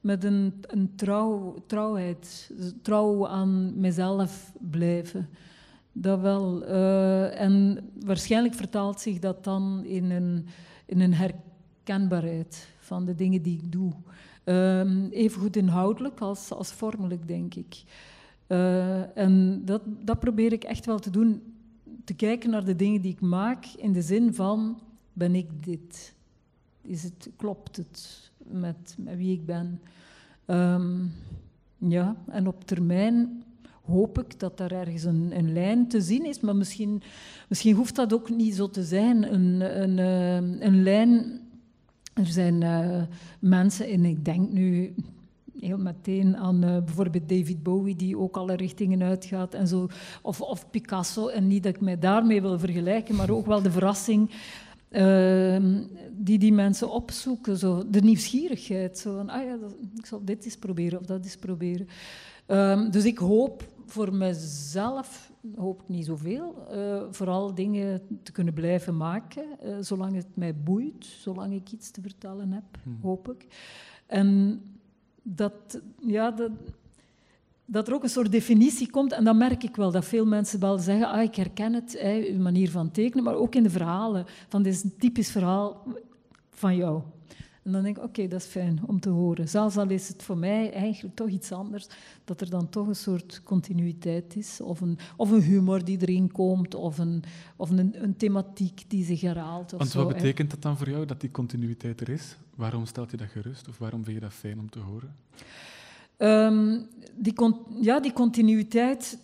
[0.00, 2.50] met een, een trouw, trouwheid,
[2.82, 5.28] trouw aan mezelf blijven.
[5.92, 6.68] Dat wel.
[6.68, 10.46] Uh, en waarschijnlijk vertaalt zich dat dan in een,
[10.86, 13.92] in een herkenbaarheid van de dingen die ik doe.
[14.44, 17.82] Uh, even goed inhoudelijk als, als vormelijk, denk ik.
[18.48, 21.42] Uh, en dat, dat probeer ik echt wel te doen
[22.04, 24.80] te kijken naar de dingen die ik maak in de zin van,
[25.12, 26.14] ben ik dit?
[26.82, 29.80] Is het, klopt het met, met wie ik ben?
[30.46, 31.12] Um,
[31.78, 33.42] ja, en op termijn
[33.90, 37.02] hoop ik dat daar ergens een, een, lijn te zien is, maar misschien,
[37.48, 39.32] misschien hoeft dat ook niet zo te zijn.
[39.32, 41.40] Een, een, eh, een lijn,
[42.14, 43.02] er zijn uh,
[43.38, 44.94] mensen, en ik denk nu
[45.60, 49.88] heel meteen aan uh, bijvoorbeeld David Bowie, die ook alle richtingen uitgaat en zo.
[50.22, 53.70] Of, of Picasso, en niet dat ik mij daarmee wil vergelijken, maar ook wel de
[53.70, 54.30] verrassing
[54.90, 55.56] uh,
[56.12, 57.56] die die mensen opzoeken.
[57.56, 58.98] Zo, de nieuwsgierigheid.
[58.98, 59.56] Zo van, ah ja,
[59.96, 61.88] ik zal dit eens proberen of dat eens proberen.
[62.46, 68.54] Um, dus ik hoop voor mezelf, hoop ik niet zoveel, uh, vooral dingen te kunnen
[68.54, 72.98] blijven maken, uh, zolang het mij boeit, zolang ik iets te vertellen heb, hmm.
[73.02, 73.46] hoop ik.
[74.06, 74.60] En
[75.22, 76.50] dat, ja, dat,
[77.64, 79.12] dat er ook een soort definitie komt.
[79.12, 82.26] En dan merk ik wel dat veel mensen wel zeggen, ah, ik herken het, hè,
[82.32, 84.24] uw manier van tekenen, maar ook in de verhalen.
[84.48, 85.86] Van, dit is een typisch verhaal
[86.50, 87.02] van jou.
[87.70, 89.48] En dan denk ik, oké, dat is fijn om te horen.
[89.48, 91.86] Zelfs al is het voor mij eigenlijk toch iets anders,
[92.24, 96.32] dat er dan toch een soort continuïteit is, of een, of een humor die erin
[96.32, 97.22] komt, of een,
[97.56, 99.70] of een, een thematiek die zich herhaalt.
[99.70, 102.36] Want wat betekent dat dan voor jou, dat die continuïteit er is?
[102.54, 105.16] Waarom stelt je dat gerust, of waarom vind je dat fijn om te horen?
[106.18, 107.34] Um, die,
[107.80, 109.18] ja, die continuïteit...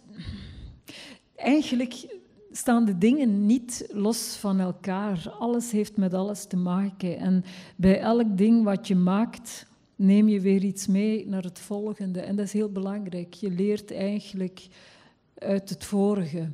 [1.36, 2.15] Eigenlijk
[2.56, 5.34] staan de dingen niet los van elkaar.
[5.38, 7.18] Alles heeft met alles te maken.
[7.18, 7.44] En
[7.76, 9.66] bij elk ding wat je maakt,
[9.96, 12.20] neem je weer iets mee naar het volgende.
[12.20, 13.34] En dat is heel belangrijk.
[13.34, 14.66] Je leert eigenlijk
[15.38, 16.50] uit het vorige.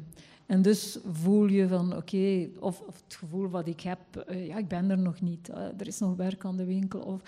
[0.47, 3.99] En dus voel je van, oké, of, of, het gevoel wat ik heb,
[4.31, 5.49] uh, ja, ik ben er nog niet.
[5.79, 7.01] Er is nog werk aan de winkel.
[7.01, 7.21] Of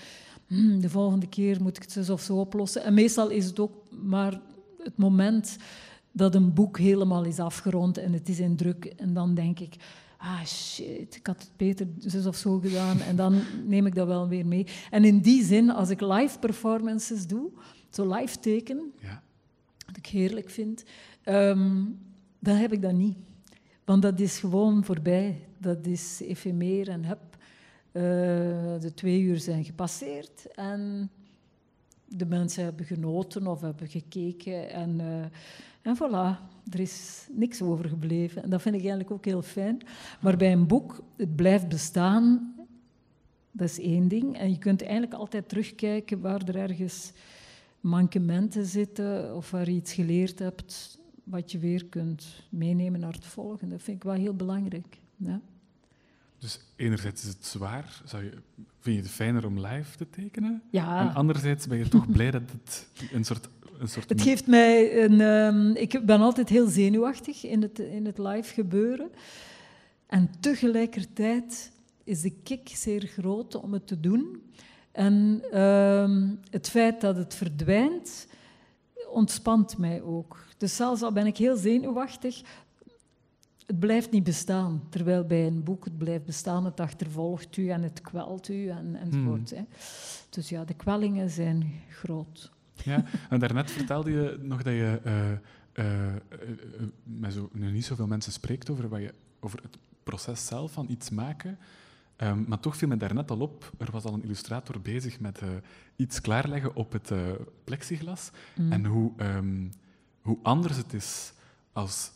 [0.47, 2.83] hmm, de volgende keer moet ik het zo of zo oplossen.
[2.83, 4.41] En meestal is het ook maar
[4.79, 5.57] het moment
[6.17, 8.85] dat een boek helemaal is afgerond en het is in druk.
[8.85, 9.77] En dan denk ik,
[10.19, 13.01] ah shit, ik had het beter zus of zo gedaan.
[13.01, 14.67] En dan neem ik dat wel weer mee.
[14.91, 17.51] En in die zin, als ik live performances doe,
[17.91, 19.23] zo live teken, ja.
[19.87, 20.85] wat ik heerlijk vind,
[21.25, 21.99] um,
[22.39, 23.17] dan heb ik dat niet.
[23.85, 25.47] Want dat is gewoon voorbij.
[25.59, 27.19] Dat is efemeer en heb.
[27.93, 28.03] Uh,
[28.81, 31.11] de twee uur zijn gepasseerd en
[32.09, 34.71] de mensen hebben genoten of hebben gekeken.
[34.71, 35.25] En, uh,
[35.85, 36.39] en voilà,
[36.71, 38.43] er is niks overgebleven.
[38.43, 39.83] En dat vind ik eigenlijk ook heel fijn.
[40.21, 42.55] Maar bij een boek, het blijft bestaan,
[43.51, 44.39] dat is één ding.
[44.39, 47.13] En je kunt eigenlijk altijd terugkijken waar er ergens
[47.81, 53.27] mankementen zitten of waar je iets geleerd hebt wat je weer kunt meenemen naar het
[53.27, 53.75] volgende.
[53.75, 54.99] Dat vind ik wel heel belangrijk.
[55.17, 55.41] Ja.
[56.39, 58.03] Dus enerzijds is het zwaar.
[58.05, 58.31] Zou je,
[58.81, 60.63] vind je het fijner om live te tekenen?
[60.71, 61.09] Ja.
[61.09, 63.49] En anderzijds ben je toch blij dat het een soort...
[63.79, 65.21] Een soort het geeft mij een...
[65.21, 69.11] Um, ik ben altijd heel zenuwachtig in het, in het live gebeuren.
[70.07, 71.73] En tegelijkertijd
[72.05, 74.43] is de kick zeer groot om het te doen.
[74.93, 78.27] En um, het feit dat het verdwijnt,
[79.11, 80.47] ontspant mij ook.
[80.59, 82.43] Dus zelfs al ben ik heel zenuwachtig,
[83.67, 84.87] het blijft niet bestaan.
[84.89, 88.97] Terwijl bij een boek het blijft bestaan, het achtervolgt u en het kwelt u en,
[88.97, 89.51] enzovoort.
[89.51, 89.59] Hmm.
[89.59, 89.65] Hè.
[90.31, 92.53] Dus ja, de kwellingen zijn groot.
[92.85, 96.15] Ja, en daarnet vertelde je nog dat je uh, uh,
[97.03, 100.87] met zo, nu niet zoveel mensen spreekt over, wat je, over het proces zelf van
[100.89, 101.59] iets maken.
[102.17, 105.41] Um, maar toch viel me daarnet al op, er was al een illustrator bezig met
[105.97, 107.13] iets klaarleggen op het
[107.65, 108.31] plexiglas.
[108.55, 108.73] Hmm.
[108.73, 109.71] En hoe, um,
[110.21, 111.33] hoe anders het is
[111.73, 112.11] als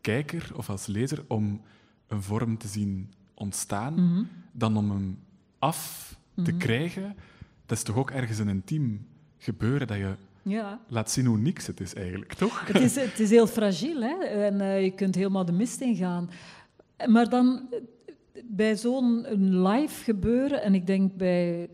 [0.00, 1.60] kijker of als lezer om
[2.06, 4.24] een vorm te zien ontstaan mhm.
[4.52, 5.18] dan om hem
[5.58, 6.58] af te mhm.
[6.58, 7.16] krijgen.
[7.66, 9.06] Dat is toch ook ergens een intiem
[9.42, 10.80] gebeuren dat je ja.
[10.88, 12.66] laat zien hoe niks het is eigenlijk, toch?
[12.66, 14.24] Het is, het is heel fragiel hè?
[14.24, 16.30] en uh, je kunt helemaal de mist ingaan.
[17.06, 17.68] Maar dan
[18.44, 19.26] bij zo'n
[19.62, 21.70] live gebeuren, en ik denk bij,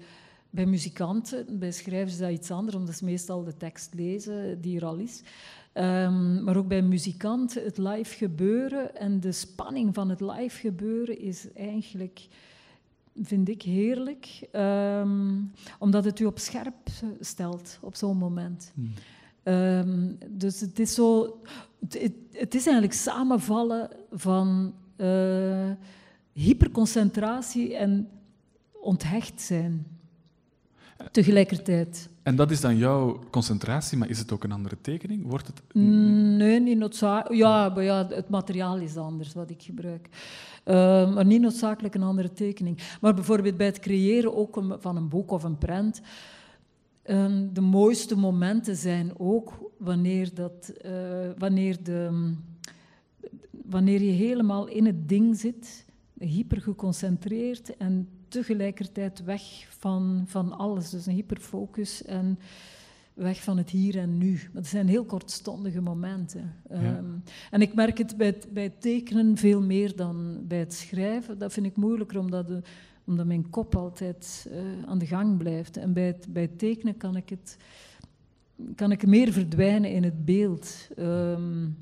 [0.51, 4.77] bij muzikanten, bij schrijvers is dat iets anders, omdat ze meestal de tekst lezen die
[4.77, 5.23] er al is.
[5.75, 11.21] Um, maar ook bij muzikanten, het live gebeuren en de spanning van het live gebeuren
[11.21, 12.27] is eigenlijk,
[13.23, 14.49] vind ik, heerlijk.
[14.53, 16.75] Um, omdat het u op scherp
[17.21, 18.73] stelt op zo'n moment.
[18.75, 18.93] Hmm.
[19.55, 21.39] Um, dus het is zo...
[21.81, 25.71] Het, het, is eigenlijk samenvallen van uh,
[26.33, 28.09] hyperconcentratie en
[28.81, 29.87] onthecht zijn
[31.11, 32.09] tegelijkertijd.
[32.23, 35.27] En dat is dan jouw concentratie, maar is het ook een andere tekening?
[35.27, 35.63] Wordt het...
[35.73, 37.41] Mm, nee, niet noodzakelijk.
[37.41, 40.09] Ja, maar ja, het materiaal is anders wat ik gebruik.
[40.65, 42.79] Uh, maar niet noodzakelijk een andere tekening.
[43.01, 46.01] Maar bijvoorbeeld bij het creëren ook van een boek of een prent.
[47.07, 50.93] Uh, de mooiste momenten zijn ook wanneer, dat, uh,
[51.39, 52.33] wanneer, de,
[53.51, 55.87] wanneer je helemaal in het ding zit,
[56.19, 60.91] hyper geconcentreerd en tegelijkertijd weg van, van alles.
[60.91, 62.39] Dus een hyperfocus en
[63.19, 64.41] weg van het hier en nu.
[64.53, 66.55] Dat zijn heel kortstondige momenten.
[66.69, 67.05] Ehm,
[67.51, 71.39] en ik merk het bij, het bij tekenen veel meer dan bij het schrijven.
[71.39, 72.63] Dat vind ik moeilijker, omdat, de,
[73.05, 75.77] omdat mijn kop altijd uh, aan de gang blijft.
[75.77, 77.57] En bij het, bij het tekenen kan ik, het,
[78.75, 80.89] kan ik meer verdwijnen in het beeld.
[80.99, 81.77] Um,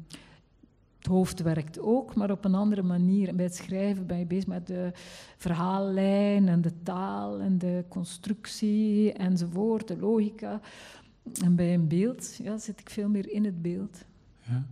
[1.06, 3.34] het hoofd werkt ook, maar op een andere manier.
[3.34, 4.92] bij het schrijven ben je bezig met de
[5.36, 10.60] verhaallijn en de taal en de constructie enzovoort, de logica.
[11.42, 14.04] En bij een beeld ja, zit ik veel meer in het beeld.
[14.42, 14.66] Ja.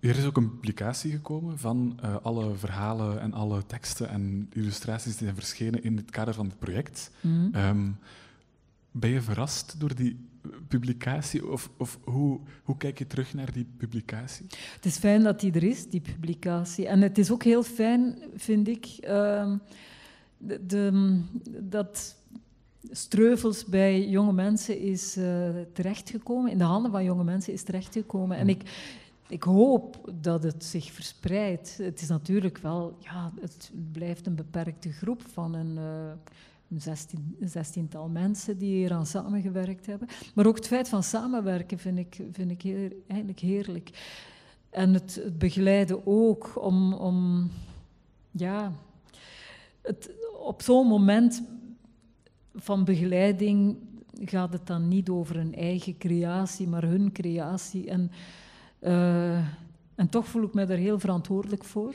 [0.00, 5.16] Er is ook een publicatie gekomen van uh, alle verhalen en alle teksten en illustraties
[5.16, 7.10] die zijn verschenen in het kader van het project.
[7.20, 7.50] Mm.
[7.54, 7.98] Um,
[8.90, 10.28] ben je verrast door die
[10.68, 11.50] publicatie?
[11.50, 14.46] Of, of hoe, hoe kijk je terug naar die publicatie?
[14.74, 16.86] Het is fijn dat die er is, die publicatie.
[16.86, 19.52] En het is ook heel fijn, vind ik, uh,
[20.38, 21.20] de, de,
[21.60, 22.16] dat
[22.90, 28.36] Streuvels bij jonge mensen is uh, terechtgekomen, in de handen van jonge mensen is terechtgekomen.
[28.36, 28.60] En hmm.
[28.60, 28.70] ik,
[29.28, 31.76] ik hoop dat het zich verspreidt.
[31.76, 35.76] Het is natuurlijk wel, ja, het blijft een beperkte groep van een...
[35.76, 36.12] Uh,
[36.70, 40.08] een, zestien, zestiental mensen die hier aan samengewerkt hebben.
[40.34, 43.90] Maar ook het feit van samenwerken vind ik, vind ik eigenlijk heerlijk.
[44.70, 47.48] En het, begeleiden ook om, om
[48.30, 48.72] ja,
[49.82, 51.42] het, op zo'n moment
[52.54, 53.76] van begeleiding
[54.24, 57.90] gaat het dan niet over een eigen creatie, maar hun creatie.
[57.90, 58.10] En,
[58.80, 59.38] uh,
[59.94, 61.94] en toch voel ik me daar heel verantwoordelijk voor.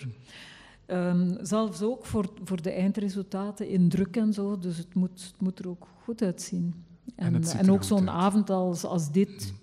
[0.91, 4.59] Um, zelfs ook voor, voor de eindresultaten in druk en zo.
[4.59, 6.73] Dus het moet, het moet er ook goed uitzien.
[7.15, 9.53] En, en, en ook zo'n avond als, als dit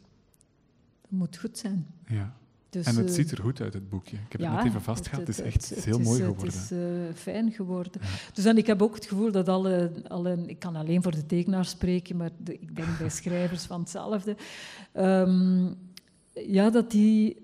[1.09, 1.19] mm.
[1.19, 1.87] moet goed zijn.
[2.07, 2.37] Ja.
[2.71, 4.17] Dus, en het uh, ziet er goed uit, het boekje.
[4.17, 5.27] Ik heb het net even vastgehad.
[5.27, 6.47] Het, het, het, is echt heel mooi geworden.
[6.47, 8.01] Het is uh, fijn geworden.
[8.01, 8.09] Ja.
[8.33, 10.43] Dus en ik heb ook het gevoel dat alle, alle...
[10.47, 14.37] Ik kan alleen voor de tekenaars spreken, maar de, ik denk bij schrijvers van hetzelfde.
[14.95, 15.77] Um,
[16.33, 17.37] ja, dat die,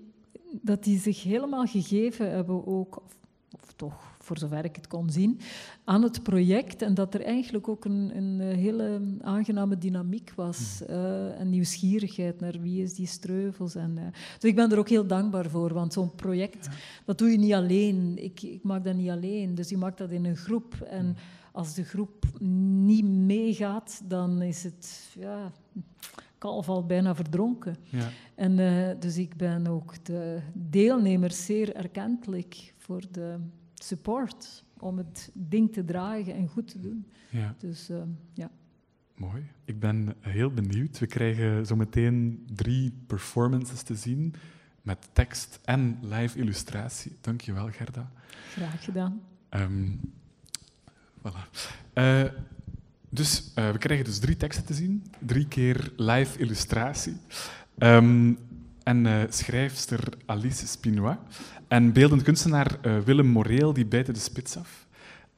[0.61, 3.15] dat die zich helemaal gegeven hebben ook of
[3.75, 5.39] toch voor zover ik het kon zien,
[5.83, 6.81] aan het project.
[6.81, 10.81] En dat er eigenlijk ook een, een eh, hele aangename dynamiek was.
[10.89, 13.75] Uh, en nieuwsgierigheid naar wie is die Streuvels.
[13.75, 14.03] En, uh,
[14.39, 16.69] dus ik ben er ook heel dankbaar voor, want zo'n project,
[17.05, 18.23] dat doe je niet alleen.
[18.23, 20.73] Ik, ik maak dat niet alleen, dus je maakt dat in een groep.
[20.89, 21.15] En
[21.51, 25.09] als de groep niet meegaat, dan is het...
[25.19, 25.51] Ja,
[26.37, 27.75] kalf al bijna verdronken.
[27.83, 28.09] Ja.
[28.35, 33.35] En, uh, dus ik ben ook de deelnemers zeer erkentelijk voor de
[33.85, 37.05] support om het ding te dragen en goed te doen.
[37.29, 37.55] Ja.
[37.59, 38.01] Dus uh,
[38.33, 38.51] ja.
[39.15, 39.43] Mooi.
[39.65, 40.99] Ik ben heel benieuwd.
[40.99, 44.33] We krijgen zometeen drie performances te zien
[44.81, 47.17] met tekst en live illustratie.
[47.21, 48.11] Dankjewel, Gerda.
[48.51, 49.21] Graag gedaan.
[49.49, 49.99] Um,
[51.19, 51.49] voilà.
[51.93, 52.23] Uh,
[53.09, 57.17] dus uh, we krijgen dus drie teksten te zien, drie keer live illustratie.
[57.77, 58.37] Um,
[58.85, 61.17] en uh, schrijfster Alice Spinois.
[61.67, 64.85] En beeldend kunstenaar uh, Willem Moreel, die bijten de spits af.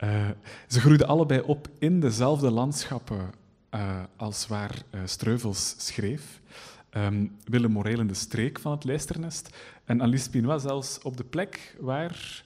[0.03, 0.25] Uh,
[0.67, 3.45] ze groeiden allebei op in dezelfde landschappen
[4.15, 6.41] als waar Streuvels schreef.
[6.91, 9.49] Um, Willem Moreel in de streek van het lijsternest
[9.86, 12.43] en Alice Pinois zelfs op de plek waar,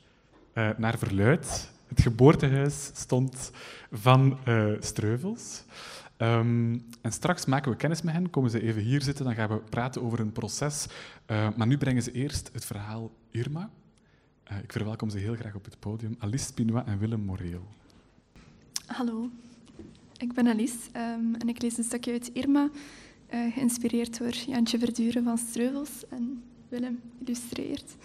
[0.77, 3.51] naar verluid, het geboortehuis stond
[3.91, 4.37] van
[4.79, 5.63] Streuvels.
[6.21, 9.49] Um, en straks maken we kennis met hen, komen ze even hier zitten, dan gaan
[9.49, 10.87] we praten over een proces.
[11.27, 13.69] Uh, maar nu brengen ze eerst het verhaal Irma.
[14.51, 16.15] Uh, ik verwelkom ze heel graag op het podium.
[16.19, 17.67] Alice Pinois en Willem Moreel.
[18.85, 19.29] Hallo,
[20.17, 22.69] ik ben Alice um, en ik lees een stukje uit Irma,
[23.33, 27.95] uh, geïnspireerd door Jantje Verduren van Streuvels en Willem illustreert.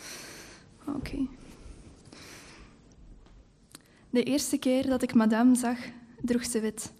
[0.86, 1.26] Oké.
[4.10, 5.78] De eerste keer dat ik madame zag,
[6.22, 6.92] droeg ze wit.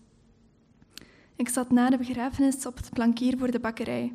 [1.37, 4.13] Ik zat na de begrafenis op het plankier voor de bakkerij.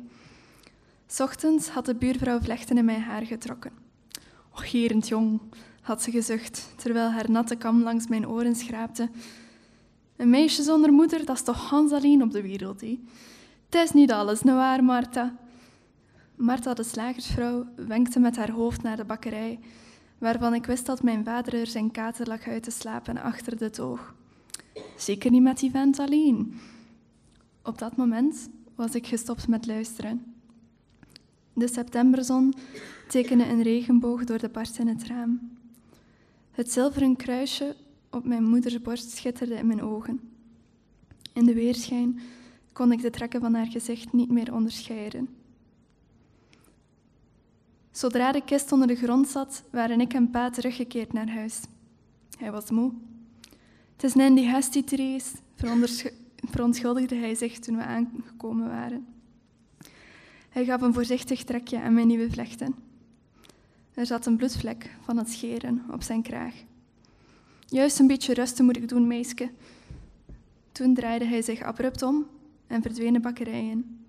[1.18, 3.72] Ochtends had de buurvrouw vlechten in mijn haar getrokken.
[4.52, 5.40] Och, gerend jong,
[5.80, 9.10] had ze gezucht, terwijl haar natte kam langs mijn oren schraapte.
[10.16, 13.00] Een meisje zonder moeder, dat is toch Hans alleen op de wereld, hè?
[13.70, 15.36] Het is niet alles, nou waar, Martha?
[16.36, 19.58] Martha, de slagersvrouw, wenkte met haar hoofd naar de bakkerij,
[20.18, 23.70] waarvan ik wist dat mijn vader er zijn kater lag uit te slapen achter de
[23.70, 24.14] toog.
[24.96, 26.54] Zeker niet met die vent alleen.
[27.64, 30.34] Op dat moment was ik gestopt met luisteren.
[31.52, 32.54] De septemberzon
[33.08, 35.50] tekende een regenboog door de bars in het raam.
[36.50, 37.76] Het zilveren kruisje
[38.10, 40.20] op mijn moeders borst schitterde in mijn ogen.
[41.32, 42.20] In de weerschijn
[42.72, 45.28] kon ik de trekken van haar gezicht niet meer onderscheiden.
[47.90, 51.60] Zodra de kist onder de grond zat, waren ik en pa teruggekeerd naar huis.
[52.38, 52.92] Hij was moe.
[53.92, 55.36] Het is die hasty Therese,
[56.50, 59.06] verontschuldigde hij zich toen we aangekomen waren.
[60.48, 62.74] Hij gaf een voorzichtig trekje aan mijn nieuwe vlechten.
[63.94, 66.54] Er zat een bloedvlek van het scheren op zijn kraag.
[67.66, 69.50] Juist een beetje rusten moet ik doen, meisje.
[70.72, 72.26] Toen draaide hij zich abrupt om
[72.66, 74.06] en verdween de.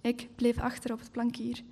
[0.00, 1.62] Ik bleef achter op het plankier.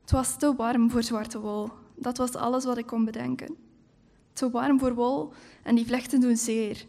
[0.00, 1.70] Het was te warm voor zwarte wol.
[1.94, 3.56] Dat was alles wat ik kon bedenken.
[4.32, 6.86] Te warm voor wol en die vlechten doen zeer.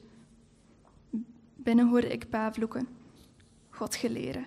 [1.63, 2.88] Binnen hoorde ik pa vloeken.
[3.69, 4.45] God geleren.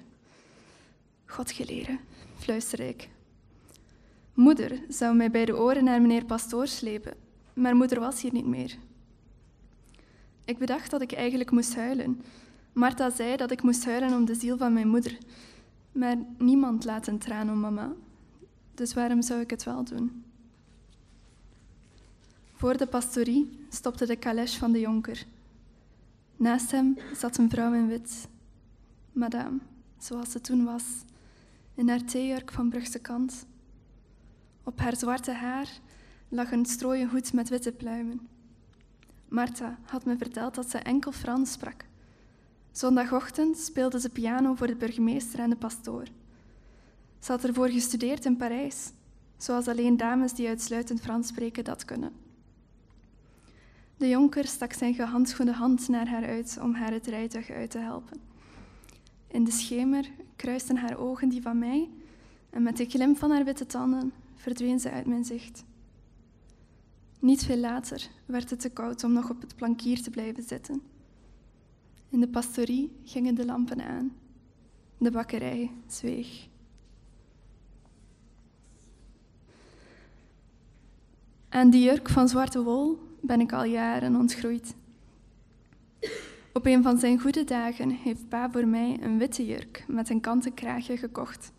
[1.27, 1.99] God geleren,
[2.39, 3.09] fluisterde ik.
[4.35, 7.15] Moeder zou mij bij de oren naar meneer Pastoor slepen,
[7.55, 8.77] maar moeder was hier niet meer.
[10.45, 12.23] Ik bedacht dat ik eigenlijk moest huilen.
[12.73, 15.19] Martha zei dat ik moest huilen om de ziel van mijn moeder.
[15.93, 17.93] Maar niemand laat een traan om mama.
[18.75, 20.25] Dus waarom zou ik het wel doen?
[22.53, 25.27] Voor de pastorie stopte de calèche van de jonker.
[26.37, 28.29] Naast hem zat een vrouw in wit.
[29.13, 29.59] Madame,
[29.99, 30.85] zoals ze toen was,
[31.75, 33.47] in haar theejurk van Brugse kant.
[34.65, 35.69] Op haar zwarte haar
[36.29, 38.29] lag een strooien hoed met witte pluimen.
[39.29, 41.85] Martha had me verteld dat ze enkel Frans sprak.
[42.73, 46.05] Zondagochtend speelde ze piano voor de burgemeester en de pastoor.
[47.19, 48.93] Ze had ervoor gestudeerd in Parijs,
[49.37, 52.26] zoals alleen dames die uitsluitend Frans spreken dat kunnen.
[53.97, 57.79] De jonker stak zijn gehandschoende hand naar haar uit om haar het rijtuig uit te
[57.79, 58.21] helpen.
[59.27, 61.91] In de schemer kruisten haar ogen die van mij
[62.51, 65.65] en met de glimp van haar witte tanden verdween ze uit mijn zicht.
[67.21, 70.83] Niet veel later werd het te koud om nog op het plankier te blijven zitten.
[72.09, 74.13] In de pastorie gingen de lampen aan.
[74.99, 76.49] De bakkerij zweeg.
[81.49, 84.75] Aan die jurk van zwarte wol ben ik al jaren ontgroeid.
[86.53, 90.21] Op een van zijn goede dagen heeft pa voor mij een witte jurk met een
[90.21, 91.53] kanten kraagje gekocht.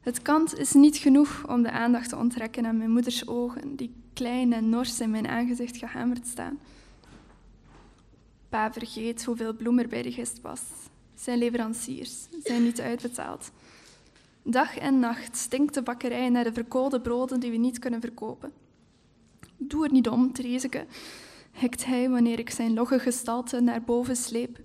[0.00, 3.94] Het kant is niet genoeg om de aandacht te onttrekken aan mijn moeders ogen, die
[4.12, 6.58] klein en nors in mijn aangezicht gehamerd staan.
[8.48, 10.62] Pa vergeet hoeveel bloem er bij de gist was.
[11.14, 13.50] Zijn leveranciers zijn niet uitbetaald.
[14.42, 18.52] Dag en nacht stinkt de bakkerij naar de verkoolde broden die we niet kunnen verkopen.
[19.58, 20.86] Doe er niet om, Thereseke,
[21.52, 24.58] hikt hij wanneer ik zijn logge gestalte naar boven sleep.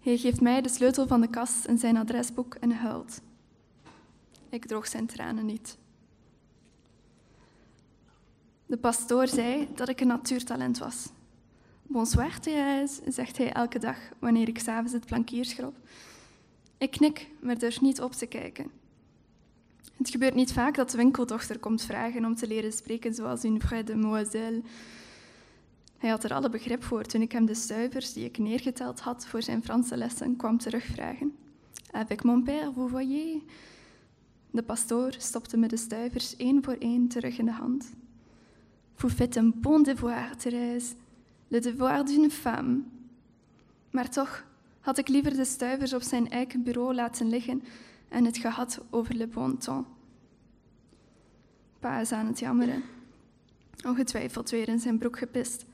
[0.00, 3.20] Hij geeft mij de sleutel van de kast en zijn adresboek en huilt.
[4.48, 5.78] Ik droog zijn tranen niet.
[8.66, 11.08] De pastoor zei dat ik een natuurtalent was.
[11.82, 15.74] Bonsoir, Thérèse, zegt hij elke dag wanneer ik s'avonds het plankier schrop.
[16.78, 18.70] Ik knik, maar durf niet op te kijken.
[19.96, 23.60] Het gebeurt niet vaak dat de winkeldochter komt vragen om te leren spreken zoals une
[23.60, 24.62] vraie demoiselle.
[25.98, 29.26] Hij had er alle begrip voor toen ik hem de stuivers die ik neergeteld had
[29.26, 31.36] voor zijn Franse lessen kwam terugvragen.
[31.90, 33.42] Avec mon père, vous voyez.
[34.50, 37.92] De pastoor stopte me de stuivers één voor één terug in de hand.
[38.94, 40.94] Vous faites un bon devoir, Thérèse.
[41.48, 42.82] Le devoir d'une femme.
[43.90, 44.44] Maar toch
[44.80, 47.62] had ik liever de stuivers op zijn eiken bureau laten liggen
[48.16, 49.86] en het gehad over le bon ton.
[51.78, 52.82] Pa is aan het jammeren.
[53.86, 55.64] Ongetwijfeld weer in zijn broek gepist.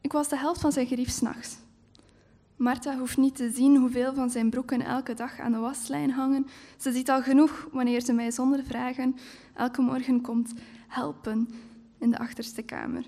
[0.00, 1.58] Ik was de helft van zijn gerief s'nachts.
[2.56, 6.46] Martha hoeft niet te zien hoeveel van zijn broeken elke dag aan de waslijn hangen.
[6.76, 9.16] Ze ziet al genoeg wanneer ze mij zonder vragen
[9.54, 10.52] elke morgen komt
[10.86, 11.48] helpen
[11.98, 13.04] in de achterste kamer.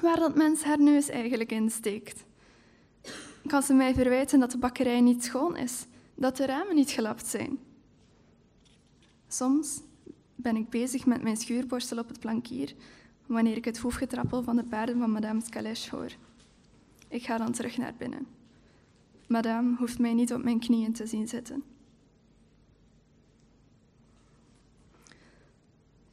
[0.00, 2.24] Waar dat mens haar neus eigenlijk in steekt.
[3.46, 5.86] Kan ze mij verwijten dat de bakkerij niet schoon is,
[6.20, 7.58] dat de ramen niet gelapt zijn?
[9.28, 9.80] Soms
[10.34, 12.74] ben ik bezig met mijn schuurborstel op het plankier
[13.26, 16.12] wanneer ik het hoefgetrappel van de paarden van Madame Scalèche hoor.
[17.08, 18.26] Ik ga dan terug naar binnen.
[19.26, 21.62] Madame hoeft mij niet op mijn knieën te zien zitten.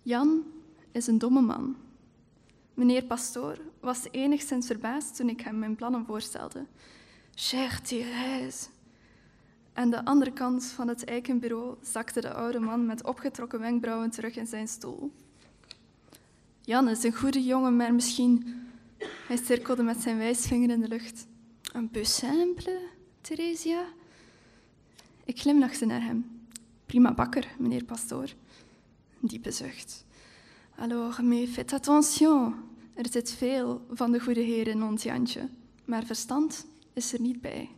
[0.01, 0.43] Jan
[0.91, 1.75] is een domme man.
[2.73, 6.65] Meneer Pastoor was enigszins verbaasd toen ik hem mijn plannen voorstelde.
[7.33, 8.75] Cher Thérèse.
[9.77, 14.35] Aan de andere kant van het eikenbureau zakte de oude man met opgetrokken wenkbrauwen terug
[14.35, 15.11] in zijn stoel.
[16.61, 18.61] Jan is een goede jongen, maar misschien...
[19.27, 21.27] Hij cirkelde met zijn wijsvinger in de lucht.
[21.75, 22.03] Un peu
[23.21, 23.85] Theresia?
[25.25, 26.39] Ik glimlachte naar hem.
[26.85, 28.29] Prima bakker, meneer Pastoor.
[29.21, 30.05] Een diepe zucht.
[30.75, 32.55] Alors, mais faites attention.
[32.93, 35.49] Er zit veel van de goede heer in ons Jantje,
[35.85, 37.69] maar verstand is er niet bij.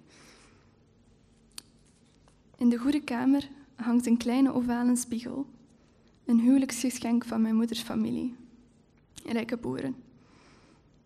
[2.59, 5.45] In de goede kamer hangt een kleine ovale spiegel,
[6.25, 8.35] een huwelijksgeschenk van mijn moeders familie.
[9.25, 9.95] Rijke boeren.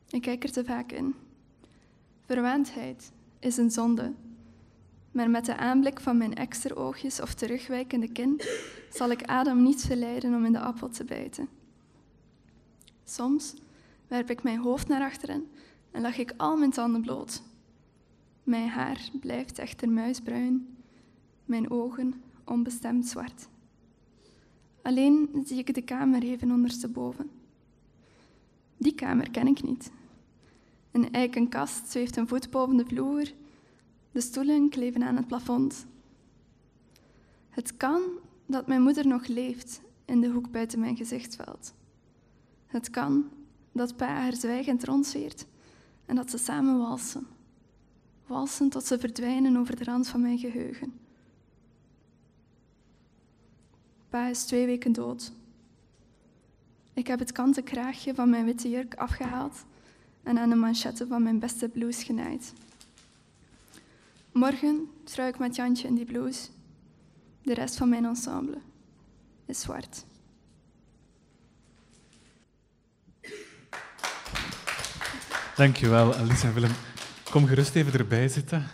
[0.10, 1.16] Ik kijk er te vaak in.
[2.26, 4.14] Verwaandheid is een zonde,
[5.12, 8.42] maar met de aanblik van mijn eksteroogjes of terugwijkende kin
[8.90, 11.48] zal ik Adam niet verleiden om in de appel te bijten.
[13.04, 13.54] Soms
[14.08, 15.48] werp ik mijn hoofd naar achteren
[15.92, 17.42] en lag ik al mijn tanden bloot.
[18.44, 20.73] Mijn haar blijft echter muisbruin,
[21.46, 23.48] mijn ogen onbestemd zwart.
[24.82, 27.30] Alleen zie ik de kamer even ondersteboven.
[28.78, 29.92] Die kamer ken ik niet.
[30.92, 33.32] Een eiken kast zweeft een voet boven de vloer.
[34.12, 35.86] De stoelen kleven aan het plafond.
[37.50, 38.02] Het kan
[38.46, 41.74] dat mijn moeder nog leeft in de hoek buiten mijn gezichtsveld.
[42.68, 43.30] Het kan
[43.72, 45.46] dat pa haar zwijgend rondzweert
[46.06, 47.28] en dat ze samen walsen.
[48.28, 50.94] Walsen tot ze verdwijnen over de rand van mijn geheugen.
[54.14, 55.32] Pa is twee weken dood.
[56.94, 59.66] Ik heb het kanten kraagje van mijn witte jurk afgehaald
[60.24, 62.54] en aan de manchetten van mijn beste blouse genaaid.
[64.32, 66.48] Morgen trouw ik met Jantje in die blouse.
[67.42, 68.58] De rest van mijn ensemble
[69.46, 70.06] is zwart.
[75.56, 76.72] Dankjewel, en Willem.
[77.30, 78.66] Kom gerust even erbij zitten.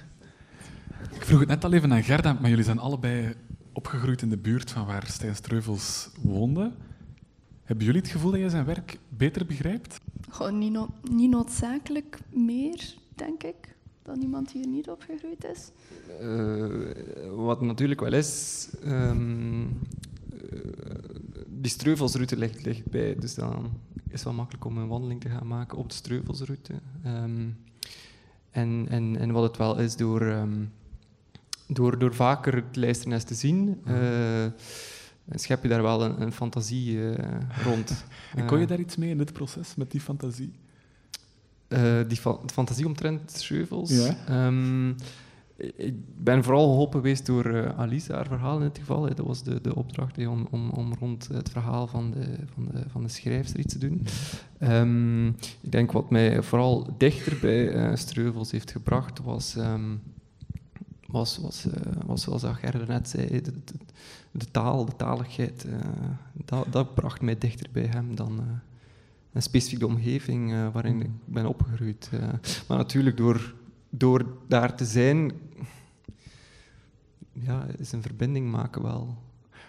[1.13, 3.35] Ik vroeg het net al even aan Gerda, maar jullie zijn allebei
[3.79, 6.71] opgegroeid in de buurt van waar Stijn Streuvels woonde.
[7.63, 9.99] Hebben jullie het gevoel dat je zijn werk beter begrijpt?
[10.29, 15.71] Gewoon niet, no niet noodzakelijk meer, denk ik, dan iemand die hier niet opgegroeid is.
[16.21, 19.69] Uh, wat natuurlijk wel is, um, uh,
[21.47, 25.29] die Streuvelsroute ligt, ligt bij, dus dan is het wel makkelijk om een wandeling te
[25.29, 26.73] gaan maken op de Streuvelsroute.
[27.05, 27.57] Um,
[28.51, 30.71] en, en, en wat het wel is, door, um,
[31.69, 33.95] door, door vaker het lijsternest te zien, uh,
[35.35, 37.13] schep je daar wel een, een fantasie uh,
[37.63, 38.05] rond.
[38.35, 40.51] en kon je daar iets mee in dit proces, met die fantasie?
[42.07, 43.89] Die fa fantasie omtrent Scheuvels?
[43.89, 44.47] Ja.
[44.47, 44.95] Um,
[45.59, 49.01] ik ben vooral geholpen geweest door uh, Alice, haar verhaal in dit geval.
[49.01, 52.83] Dat was de, de opdracht om, om, om rond het verhaal van de, van de,
[52.87, 54.05] van de schrijfster iets te doen.
[54.59, 55.27] Um,
[55.61, 60.01] ik denk wat mij vooral dichter bij uh, Streuvels heeft gebracht, was, um,
[61.11, 61.73] was, was, uh,
[62.05, 63.73] was zoals Gerda net zei, de, de,
[64.31, 65.65] de, taal, de taligheid.
[66.45, 68.61] dat, dat bracht mij dichter bij hem dan
[69.33, 72.09] een specifieke omgeving waarin ik ben opgegroeid.
[72.67, 73.53] maar natuurlijk door
[73.89, 75.31] door daar te zijn,
[77.31, 79.17] ja, is een verbinding maken wel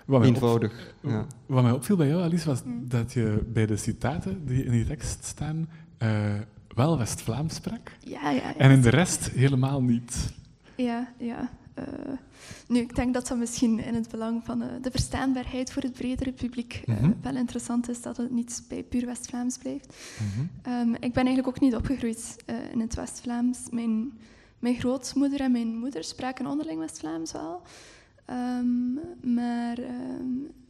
[0.05, 0.95] wat eenvoudig.
[1.03, 1.26] Op, ja.
[1.47, 4.86] Wat mij opviel bij jou, Alice, was dat je bij de citaten die in die
[4.86, 5.68] tekst staan
[5.99, 6.34] uh,
[6.68, 7.97] wel West-Vlaams sprak.
[8.01, 10.32] Ja, ja, ja, En in de rest helemaal niet.
[10.83, 11.51] Ja, ja.
[11.78, 11.85] Uh,
[12.68, 15.93] nu, ik denk dat dat misschien in het belang van uh, de verstaanbaarheid voor het
[15.93, 17.14] bredere publiek uh, mm -hmm.
[17.22, 19.95] wel interessant is dat het niet bij puur West-Vlaams blijft.
[20.20, 20.26] Mm
[20.62, 20.72] -hmm.
[20.72, 22.37] um, ik ben eigenlijk ook niet opgegroeid
[22.72, 23.59] in het West-Vlaams.
[23.70, 24.12] Mijn,
[24.59, 27.62] mijn grootmoeder en mijn moeder spraken onderling West-Vlaams wel.
[28.24, 28.95] Ehm,
[29.35, 30.26] maar ehm,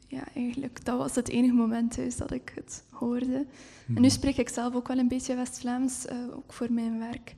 [0.06, 3.46] ja, eigenlijk, dat was het enige moment thuis dat ik het hoorde.
[3.86, 4.10] En nu Mhm.
[4.10, 7.34] spreek ik zelf ook wel een beetje West-Vlaams, eh, ook voor mijn werk.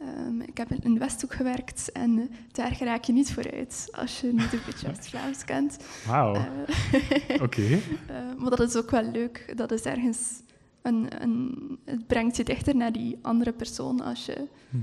[0.00, 4.26] Ehm, ik heb in de Westhoek gewerkt en daar raak je niet vooruit als je
[4.32, 5.76] niet een beetje West-Vlaams kent.
[6.06, 7.62] Wauw, Eh, oké.
[7.62, 7.80] eh,
[8.38, 9.52] maar dat is ook wel leuk.
[9.56, 10.42] Dat is ergens
[10.82, 14.76] een, een, het brengt je dichter naar die andere persoon als je Hm.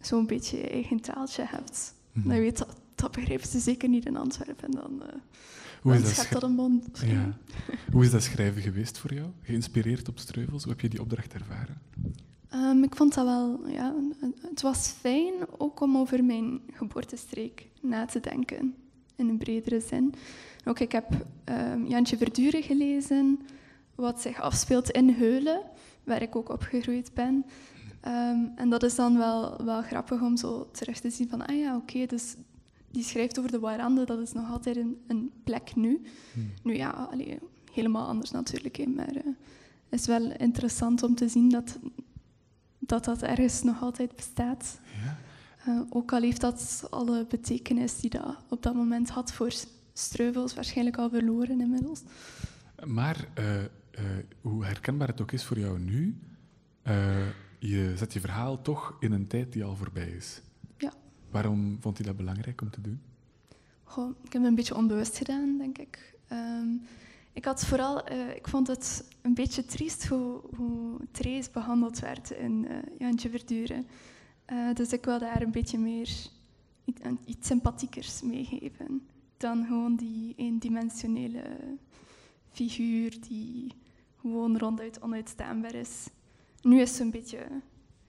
[0.00, 1.94] zo'n beetje je eigen taaltje hebt.
[2.12, 4.64] Dan weet dat, dat begrijpen ze zeker niet in Antwerpen.
[4.64, 5.14] En dan, eh
[5.82, 7.00] Hoe is, dat schept dat een mond.
[7.06, 7.38] ja.
[7.92, 9.28] Hoe is dat schrijven geweest voor jou?
[9.42, 10.62] Geïnspireerd op Streuvels?
[10.62, 11.78] Hoe heb je die opdracht ervaren?
[12.54, 13.94] Ehm, ik vond dat wel, ja,
[14.48, 18.74] het was fijn ook om over mijn geboortestreek na te denken,
[19.16, 20.14] in een bredere zin.
[20.64, 23.40] Ook ik heb ehm, Jantje Verduren gelezen,
[23.94, 25.60] wat zich afspeelt in Heulen,
[26.04, 27.44] waar ik ook opgegroeid ben.
[28.00, 31.58] Ehm, en dat is dan wel, wel grappig om zo terug te zien van, ah
[31.58, 32.36] ja, oké, dus
[32.90, 36.02] die schrijft over de Warande, dat is nog altijd een, een plek nu.
[36.32, 36.50] Hmm.
[36.62, 37.38] Nu ja, allee,
[37.72, 39.14] helemaal anders natuurlijk, hè, maar
[39.88, 41.78] het is wel interessant om te zien dat
[42.86, 44.78] dat dat ergens nog altijd bestaat.
[45.04, 45.18] Ja?
[45.64, 49.52] Eh, ook al heeft dat alle betekenis die dat op dat moment had voor
[49.92, 52.02] Streuvels waarschijnlijk al verloren inmiddels.
[52.84, 53.68] Maar eh, eh,
[54.40, 56.18] hoe herkenbaar het ook is voor jou nu,
[57.58, 60.42] je zet je verhaal toch in een tijd die al voorbij is.
[60.78, 60.92] Ja.
[61.30, 63.00] Waarom vond je dat belangrijk om te doen?
[63.84, 66.14] Goh, ik heb het een beetje onbewust gedaan, denk ik.
[66.28, 66.68] Ehm,
[67.34, 72.30] ik had vooral, eh, ik vond het een beetje triest hoe, hoe Trace behandeld werd
[72.30, 73.86] in eh, Jantje Verduren.
[74.44, 76.08] Eh, dus ik wil daar een beetje meer
[76.84, 79.06] iets, iets sympathiekers meegeven
[79.36, 81.42] dan gewoon die eendimensionele
[82.48, 83.72] figuur die
[84.20, 86.06] gewoon ronduit onuitstaanbaar is.
[86.62, 87.46] Nu is ze een beetje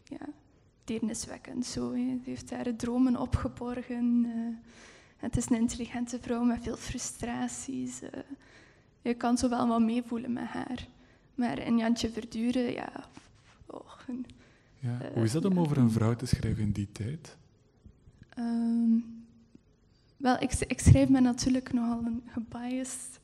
[0.03, 0.27] ja,
[0.83, 1.65] deerniswekkend.
[1.65, 1.93] Zo.
[1.93, 4.25] Ze heeft haar dromen opgeborgen.
[4.25, 4.71] eh,
[5.17, 8.01] het is een intelligente vrouw met veel frustraties.
[9.09, 10.87] Je kan zo wel wat meevoelen met haar.
[11.35, 12.89] Maar in Jantje Verduren, ja...
[13.65, 13.89] Oh,
[14.79, 15.01] Ja.
[15.01, 17.37] Eh, Hoe is dat om over een vrouw te schrijven in die tijd?
[18.29, 18.97] ehm,
[20.17, 23.19] wel, ik, ik schrijf me natuurlijk nogal een gebiased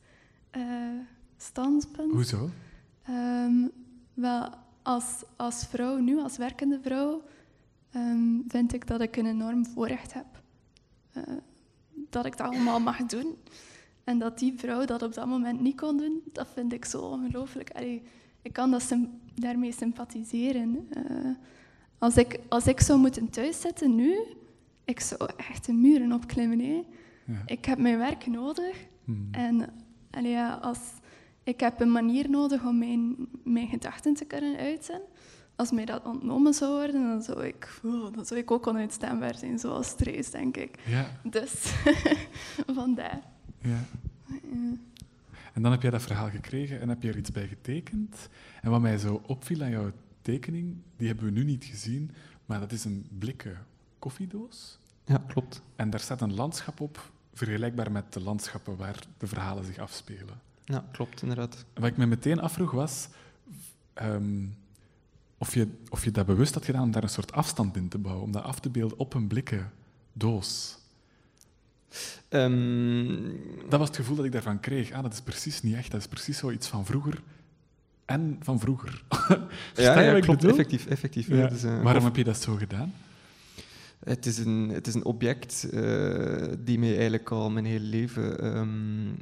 [0.50, 0.62] eh,
[1.36, 2.12] standpunt.
[2.12, 2.50] Hoezo?
[3.02, 3.66] Ehm,
[4.14, 4.48] wel,
[4.82, 7.22] als, als vrouw nu, als werkende vrouw,
[7.90, 10.26] ehm, vind ik dat ik een enorm voorrecht heb.
[11.12, 11.22] Eh,
[12.10, 13.36] dat ik dat allemaal mag doen.
[14.04, 17.00] En dat die vrouw dat op dat moment niet kon doen, dat vind ik zo
[17.00, 17.70] ongelooflijk.
[17.70, 18.02] Allee,
[18.42, 18.94] ik kan dat
[19.34, 20.86] daarmee sympathiseren.
[20.90, 21.30] Eh,
[21.98, 24.18] als, ik, als ik zou moeten thuiszitten nu,
[24.84, 26.58] ik zou echt de muren opklimmen.
[26.60, 26.84] Hè.
[27.26, 27.42] Ja.
[27.46, 28.86] Ik heb mijn werk nodig.
[29.04, 29.28] Hmm.
[29.30, 29.68] En
[30.10, 30.78] allee, ja, als,
[31.44, 35.00] ik heb een manier nodig om mijn, mijn gedachten te kunnen uiten.
[35.56, 39.34] Als mij dat ontnomen zou worden, dan zou ik, oh, dan zou ik ook onuitstaanbaar
[39.34, 40.78] zijn, zoals Trace, denk ik.
[40.86, 41.52] Ja, Dus
[42.74, 43.31] vandaar.
[43.62, 43.84] Ja.
[45.52, 48.28] En dan heb jij dat verhaal gekregen en heb je er iets bij getekend.
[48.62, 49.90] En wat mij zo opviel aan jouw
[50.22, 52.10] tekening, die hebben we nu niet gezien,
[52.46, 53.66] maar dat is een blikken
[53.98, 54.78] koffiedoos.
[55.04, 55.62] Ja, klopt.
[55.76, 60.40] En daar staat een landschap op, vergelijkbaar met de landschappen waar de verhalen zich afspelen.
[60.64, 61.64] Ja, klopt, inderdaad.
[61.74, 63.08] Wat ik me meteen afvroeg was
[63.94, 64.46] ehm,
[65.38, 67.98] of, je, of je dat bewust had gedaan om daar een soort afstand in te
[67.98, 69.72] bouwen, om dat af te beelden op een blikken
[70.12, 70.78] doos.
[72.28, 73.06] Ehm,
[73.68, 74.92] Dat was het gevoel dat ik daarvan kreeg.
[74.92, 77.22] Ah, dat is precies niet echt, dat is precies zoiets van vroeger
[78.04, 79.02] en van vroeger.
[79.74, 80.86] Wat ik klopt, effectief.
[80.86, 81.36] effectief Ja.
[81.36, 81.46] ja.
[81.46, 82.94] Dus, eh, Waarom of- heb je dat zo gedaan?
[84.04, 85.82] Het, is een, het is een object eh,
[86.58, 88.68] die mij eigenlijk al mijn hele leven ehm,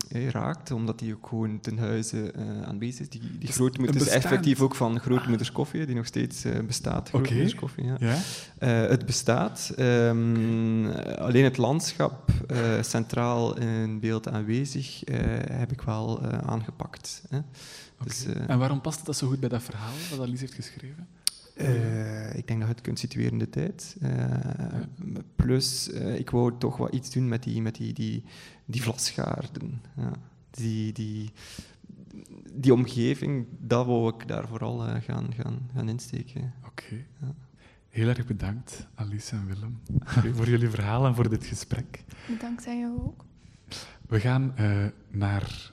[0.09, 3.09] eh, raakt, omdat die ook gewoon ten huize eh, aanwezig is.
[3.09, 7.11] Die, die Dus grootmoeder is effectief ook van Grootmoeders Koffie, die nog steeds bestaat.
[7.13, 7.55] Oké.
[7.55, 7.97] Koffie, ja.
[7.99, 8.17] Ja?
[8.67, 9.73] Het bestaat.
[9.77, 10.87] ehm,
[11.19, 12.31] alleen het landschap
[12.81, 15.03] centraal in beeld aanwezig
[15.51, 17.23] heb ik wel aangepakt.
[17.29, 17.39] Hè.
[18.05, 21.09] Dus, En waarom past dat zo goed bij dat verhaal dat Alice heeft geschreven?
[21.61, 23.97] Eh, ik denk dat je het kunt situeren in de tijd.
[24.01, 24.25] Eh,
[25.37, 28.25] Plus, eh, ik wou toch wat iets doen met die, met die, die,
[28.65, 29.81] die vlasgaarden.
[29.97, 30.13] Ja.
[30.51, 31.31] Die, die,
[32.53, 36.53] die omgeving, dat wou ik daar vooral gaan, gaan, gaan insteken.
[36.67, 36.95] Oké.
[37.21, 37.35] Ja.
[37.89, 39.81] Heel erg bedankt, Alice en Willem,
[40.37, 42.05] voor jullie verhaal en voor dit gesprek.
[42.29, 43.25] Bedankt aan jou ook.
[44.09, 45.73] We gaan eh, naar.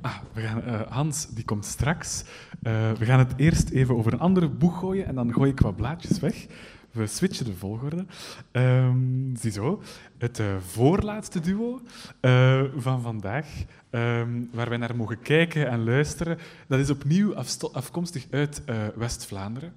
[0.00, 2.24] Ah, we gaan, eh, Hans, die komt straks.
[2.64, 5.60] Eh, we gaan het eerst even over een andere boeg gooien en dan gooi ik
[5.60, 6.46] wat blaadjes weg.
[6.90, 8.04] We switchen de volgorde.
[8.50, 9.82] Ehm ziezo,
[10.18, 11.80] het eh, voorlaatste duo
[12.20, 13.46] eh, van vandaag,
[13.90, 17.34] ehm, waar wij naar mogen kijken en luisteren, dat is opnieuw
[17.72, 18.62] afkomstig uit
[18.96, 19.72] West-Vlaanderen.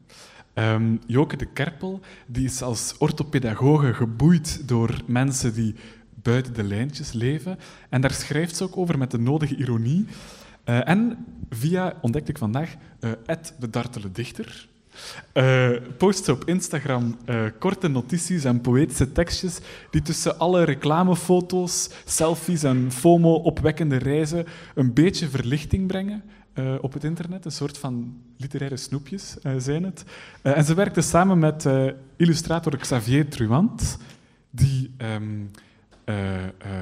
[0.53, 5.75] Um, Joke de Kerpel die is als orthopedagoge geboeid door mensen die
[6.13, 7.57] buiten de lijntjes leven.
[7.89, 10.05] En daar schrijft ze ook over met de nodige ironie.
[10.69, 13.11] Uh, en via, ontdekte ik vandaag, uh,
[13.59, 14.67] de dartele dichter.
[15.33, 17.17] Uh, post ze op Instagram
[17.59, 19.59] korte notities en poëtische tekstjes
[19.91, 24.45] die tussen alle reclamefoto's, selfies en FOMO-opwekkende reizen
[24.75, 26.23] een beetje verlichting brengen
[26.81, 27.45] op het internet.
[27.45, 30.03] Een soort van literaire snoepjes zijn het.
[30.41, 31.65] en ze werkte samen met
[32.15, 33.97] illustrator Xavier Truant,
[34.49, 35.51] die um,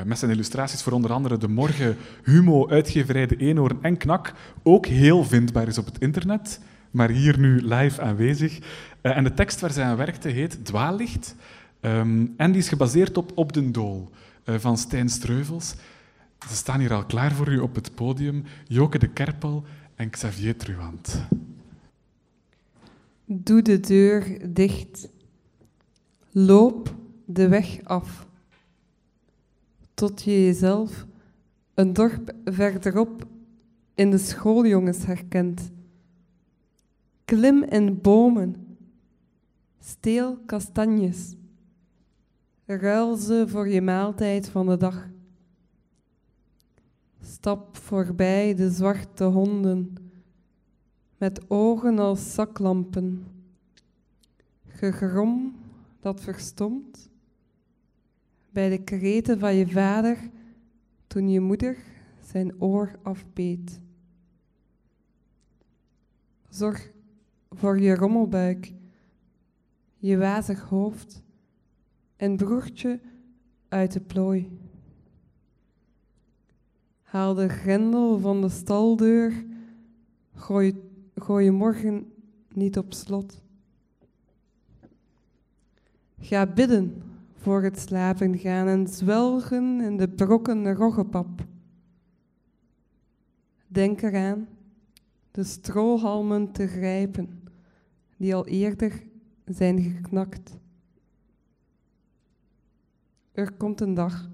[0.06, 4.86] met zijn illustraties voor onder andere De Morgen, Humo, Uitgeverij De Eenhoorn en Knak ook
[4.86, 6.60] heel vindbaar is op het internet
[6.96, 8.60] maar hier nu live aanwezig.
[9.02, 11.36] Uh, en de tekst waar zij aan werkte heet Dwaallicht.
[11.82, 14.10] Um, en die is gebaseerd op Op den Dool
[14.46, 15.76] van Stijn Streuvels.
[16.48, 18.44] Ze staan hier al klaar voor u op het podium.
[18.68, 19.64] Joke de Kerpel
[19.96, 21.26] en Xavier Truant.
[23.26, 25.08] Doe de deur dicht.
[26.32, 26.94] Loop
[27.26, 28.26] de weg af.
[29.96, 31.06] Tot je jezelf
[31.74, 33.28] een dorp verderop
[33.94, 35.72] in de schooljongens herkent
[37.26, 38.78] Klim in bomen.
[39.80, 41.36] Steel kastanjes.
[42.66, 45.10] Ruil ze voor je maaltijd van de dag.
[47.22, 49.96] Stap voorbij de zwarte honden
[51.18, 53.26] met ogen als zaklampen.
[54.68, 55.56] Gegrom
[56.00, 57.10] dat verstomt
[58.56, 60.18] bij de kreten van je vader
[61.08, 61.78] toen je moeder
[62.20, 63.80] zijn oor afbeet.
[66.50, 66.92] Zorg
[67.50, 68.74] voor je rommelbuik,
[69.98, 71.24] je wazig hoofd
[72.16, 73.00] en broertje
[73.68, 74.60] uit de plooi.
[77.02, 79.46] Haal de grendel van de staldeur,
[80.34, 80.82] gooi,
[81.16, 82.14] gooi je morgen
[82.54, 83.42] niet op slot.
[86.20, 87.05] Ga bidden
[87.46, 91.46] voor het slapen gaan en zwelgen in de brokken roggepap.
[93.68, 94.48] Denk eraan
[95.32, 97.44] de strohalmen te grijpen
[98.18, 99.04] die al eerder
[99.46, 100.58] zijn geknakt.
[103.32, 104.30] Er komt een dag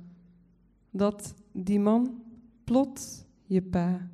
[0.90, 2.24] dat die man
[2.64, 4.08] plots je pa,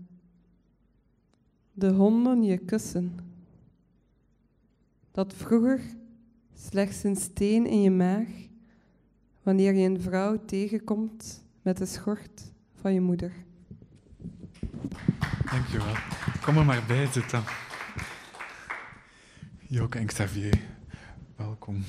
[1.73, 3.15] de honden je kussen,
[5.11, 5.81] dat vroeger
[6.53, 8.46] slechts een steen in je maag
[9.47, 13.31] wanneer je een vrouw tegenkomt met de schort van je moeder.
[15.51, 15.93] Dankjewel.
[16.41, 17.43] Kom er maar bij zitten.
[19.59, 20.59] Joke en Xavier,
[21.35, 21.83] welkom.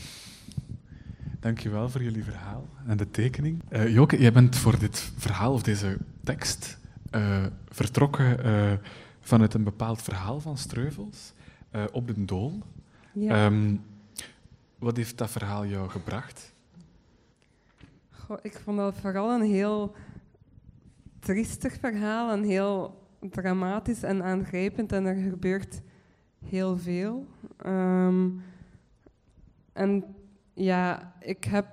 [1.40, 3.62] Dankjewel voor jullie verhaal en de tekening.
[3.70, 6.78] Uh, Joke, jij bent voor dit verhaal of deze tekst
[7.10, 8.72] uh, vertrokken uh,
[9.20, 11.32] vanuit een bepaald verhaal van Streuvels
[11.92, 12.62] op de Dool.
[13.12, 13.44] Ja.
[13.46, 13.84] Um,
[14.78, 16.56] wat heeft dat verhaal jou gebracht?
[18.42, 19.94] Ik vond dat vooral een heel
[21.18, 25.80] triestig verhaal, een heel dramatisch en aangrijpend en er gebeurt
[26.44, 27.26] heel veel.
[27.66, 28.42] Um,
[29.72, 30.04] en
[30.54, 31.66] ja, ik heb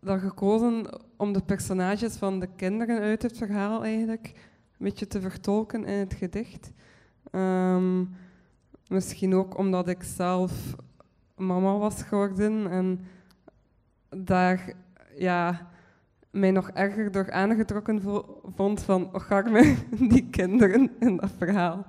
[0.00, 5.20] dan gekozen om de personages van de kinderen uit het verhaal eigenlijk een beetje te
[5.20, 6.72] vertolken in het gedicht.
[7.32, 8.10] Um,
[8.88, 10.74] misschien ook omdat ik zelf
[11.36, 13.00] mama was geworden en
[14.08, 14.72] daar
[15.16, 15.69] ja,
[16.30, 18.02] mij nog erger door aangetrokken
[18.54, 19.74] vond van Ocharme,
[20.12, 21.86] die kinderen in dat verhaal.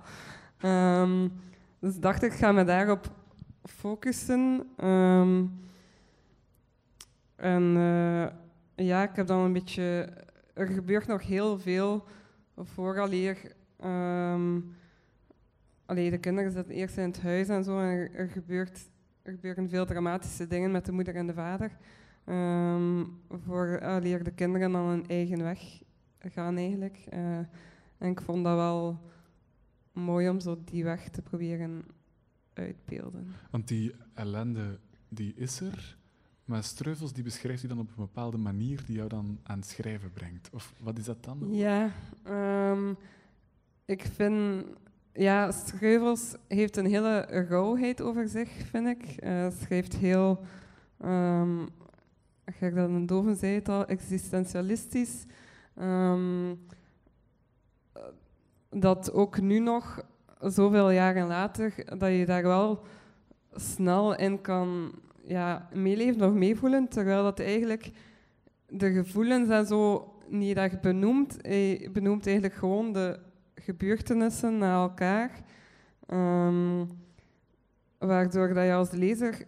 [0.66, 1.32] Um,
[1.80, 3.12] dus dacht ik, ga me daarop
[3.64, 4.68] focussen.
[4.84, 5.60] Um,
[7.36, 8.28] en uh,
[8.76, 10.10] ja, ik heb dan een beetje...
[10.54, 12.04] Er gebeurt nog heel veel
[12.58, 13.38] vooraleer...
[13.86, 14.76] Um,
[15.86, 17.80] allee, de kinderen zitten eerst in het huis en zo.
[17.80, 18.90] En er, gebeurt,
[19.22, 21.72] er gebeuren veel dramatische dingen met de moeder en de vader.
[22.26, 25.82] Um, vooraleer de kinderen dan een eigen weg
[26.20, 27.06] gaan eigenlijk.
[27.14, 27.38] Uh,
[27.98, 29.00] en ik vond dat wel
[29.92, 31.84] mooi om zo die weg te proberen
[32.54, 33.28] uitbeelden.
[33.52, 35.98] Want die ellende, die is er,
[36.46, 39.68] maar Streuvels die beschrijft die dan op een bepaalde manier die jou dan aan het
[39.68, 40.50] schrijven brengt.
[40.54, 41.54] Of wat is dat dan?
[41.54, 41.92] Ja,
[42.28, 42.98] um,
[43.86, 44.66] ik vind...
[45.14, 47.20] Ja, Streuvels heeft een hele
[47.50, 49.24] rauwheid over zich, vind ik.
[49.24, 50.40] Uh, schrijft heel...
[51.06, 51.68] Um,
[52.60, 55.26] ik dat een doven zei het al, existentialistisch.
[55.82, 56.60] Um,
[58.70, 60.06] dat ook nu nog,
[60.40, 62.84] zoveel jaren later, dat je daar wel
[63.54, 64.92] snel in kan
[65.24, 67.92] ja, meeleven of meevoelen, terwijl dat eigenlijk
[68.68, 71.38] de gevoelens en zo niet echt benoemt.
[71.42, 73.20] Hij benoemt eigenlijk gewoon de
[73.56, 75.32] gebeurtenissen naar elkaar.
[76.14, 76.88] Um,
[77.98, 79.46] waardoor dat je als lezer...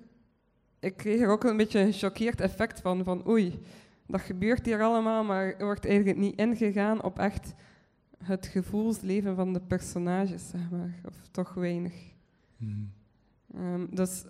[0.83, 3.59] Ik kreeg er ook een beetje een gechoqueerd effect van, van oei,
[4.07, 7.53] dat gebeurt hier allemaal, maar er wordt eigenlijk niet ingegaan op echt
[8.23, 10.99] het gevoelsleven van de personages, zeg maar.
[11.05, 11.93] Of toch weinig.
[12.57, 12.91] Hmm.
[13.53, 14.25] Ehm, dus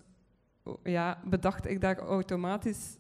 [0.84, 2.98] ja, bedacht ik daar automatisch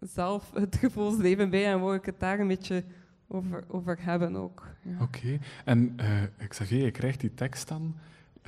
[0.00, 2.84] zelf het gevoelsleven bij en wou ik het daar een beetje
[3.26, 4.66] over, over hebben ook.
[4.82, 4.96] Ja.
[5.00, 7.96] Oké, en uh, Xavier, je krijgt die tekst dan,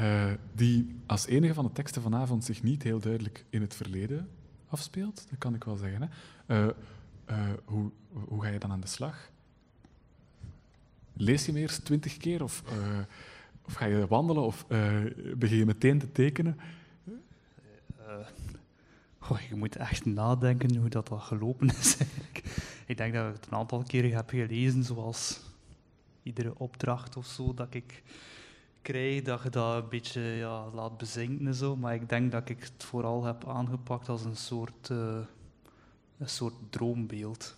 [0.01, 4.29] uh, die als enige van de teksten vanavond zich niet heel duidelijk in het verleden
[4.73, 6.11] afspeelt, dat kan ik wel zeggen.
[6.47, 6.67] Hè?
[6.67, 6.73] Uh,
[7.65, 9.31] hoe, hoe ga je dan aan de slag?
[11.13, 12.63] Lees je hem eerst twintig keer of,
[13.65, 14.67] of ga je wandelen of
[15.37, 16.59] begin je meteen te tekenen?
[19.31, 21.97] Oh, je moet echt nadenken hoe dat, dat gelopen is.
[22.87, 25.41] ik denk dat ik het een aantal keren heb gelezen, zoals
[26.23, 28.03] iedere opdracht of zo dat ik
[28.83, 31.77] krijg, dat je dat een beetje ja, laat bezinken en zo.
[31.77, 35.19] Maar ik denk dat ik het vooral heb aangepakt als een soort, uh,
[36.19, 37.57] een soort droombeeld.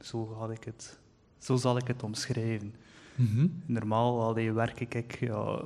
[0.00, 0.98] Zo, had ik het,
[1.38, 2.74] zo zal ik het omschrijven.
[3.14, 3.46] Mhm.
[3.66, 5.60] Normaal alleen werk ik ja,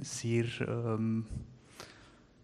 [0.00, 1.26] zeer um,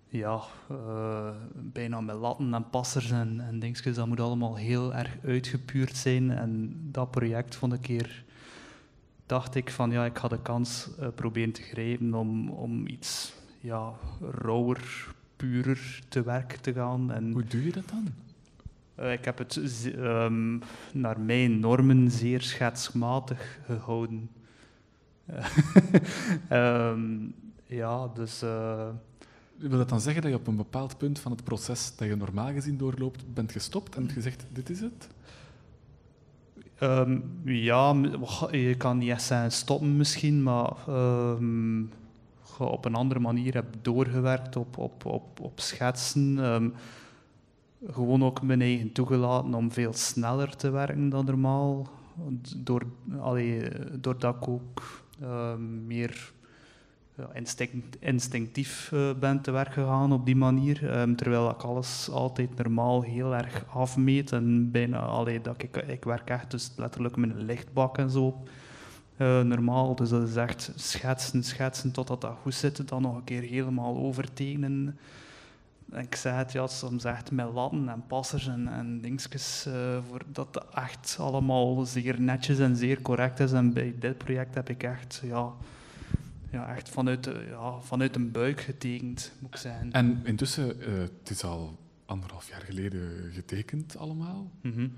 [0.08, 0.40] ja,
[0.70, 3.96] uh, bijna met latten en passers en, en dingetjes.
[3.96, 6.30] Dat moet allemaal heel erg uitgepuurd zijn.
[6.30, 8.24] En dat project vond ik keer
[9.28, 13.32] dacht ik van ja, ik ga de kans uh, proberen te grijpen om, om iets
[13.60, 17.12] ja, rauwer, purer te werk te gaan.
[17.12, 18.08] En, Hoe doe je dat dan?
[19.00, 19.56] Uh, ik heb het
[19.96, 20.62] um,
[20.92, 24.30] naar mijn normen zeer schetsmatig gehouden.
[26.50, 27.34] um,
[27.66, 28.42] ja, dus...
[28.42, 28.88] Uh,
[29.56, 32.16] wil dat dan zeggen dat je op een bepaald punt van het proces dat je
[32.16, 35.08] normaal gezien doorloopt, bent gestopt en gezegd, dit is het?
[36.82, 37.94] Um, ja,
[38.50, 41.90] je kan niet echt stoppen misschien, maar um,
[42.58, 46.38] op een andere manier heb doorgewerkt op, op, op, op schetsen.
[46.38, 46.74] Um,
[47.86, 51.88] gewoon ook mijn eigen toegelaten om veel sneller te werken dan normaal.
[52.56, 52.82] Door,
[53.20, 53.68] allee,
[54.00, 55.02] doordat ik ook
[55.86, 56.32] meer
[57.32, 61.00] instinct, instinctief uh, ben te werk gegaan op die manier.
[61.00, 64.32] Um, terwijl ik alles altijd normaal heel erg afmeet.
[64.32, 68.42] En bijna, allee, dat ik, ik werk echt dus letterlijk met een lichtbak en zo.
[69.16, 72.88] Uh, normaal, dus dat is echt schetsen, schetsen totdat dat goed zit.
[72.88, 74.98] Dan nog een keer helemaal overtekenen.
[75.90, 79.74] En ik zei het ja, soms echt met latten en passers en, en dingetjes, uh,
[80.08, 83.52] voor dat echt allemaal zeer netjes en zeer correct is.
[83.52, 85.52] En bij dit project heb ik echt, ja,
[86.50, 89.92] ja, echt vanuit, de, ja, vanuit een buik getekend, moet ik zeggen.
[89.92, 94.50] En intussen, uh, het is al anderhalf jaar geleden getekend allemaal.
[94.62, 94.92] Mm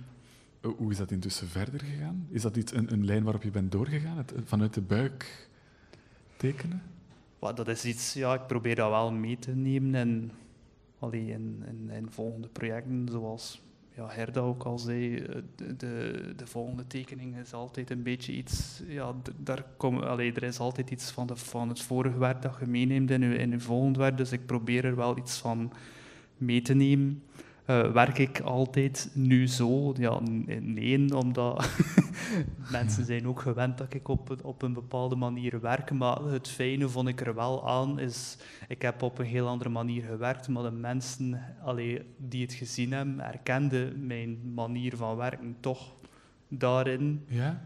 [0.61, 2.26] hoe is dat intussen verder gegaan?
[2.30, 5.48] Is dat iets, een, een lijn waarop je bent doorgegaan, het, vanuit de buik
[6.36, 6.82] tekenen?
[7.38, 10.32] Well, dat is iets, ja, ik probeer dat wel mee te nemen en
[10.98, 13.62] allee, in, in, in volgende projecten, zoals
[13.97, 18.32] ja, Herda ook al zei, eh, de, de, de, volgende tekening is altijd een beetje
[18.32, 22.43] iets, ja, daar kom, allee, er is altijd iets van, de, van het vorige werk
[22.43, 25.72] dat je meeneemt in je, in volgend werk, dus ik probeer er wel iets van
[26.36, 27.22] mee te nemen.
[27.71, 29.95] Uh, werk ik altijd nu zo?
[29.97, 30.21] Ja,
[30.61, 31.71] nee, omdat
[32.71, 35.91] mensen zijn ook gewend dat ik op, op een bepaalde manier werk.
[35.91, 38.37] Maar het fijne vond ik er wel aan, is
[38.68, 42.93] ik heb op een heel andere manier gewerkt, maar de mensen allee, die het gezien
[42.93, 45.93] hebben, herkenden mijn manier van werken toch
[46.49, 47.25] daarin.
[47.29, 47.61] Ja?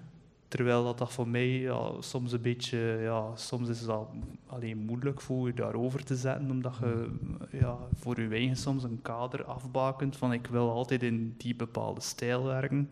[0.55, 4.09] Terwijl dat, dat voor mij ja, soms een beetje, ja, soms is dat
[4.47, 7.11] alleen moeilijk voor je daarover te zetten, omdat je
[7.51, 12.01] ja, voor je eigen soms een kader afbakent van ik wil altijd in die bepaalde
[12.01, 12.91] stijl werken.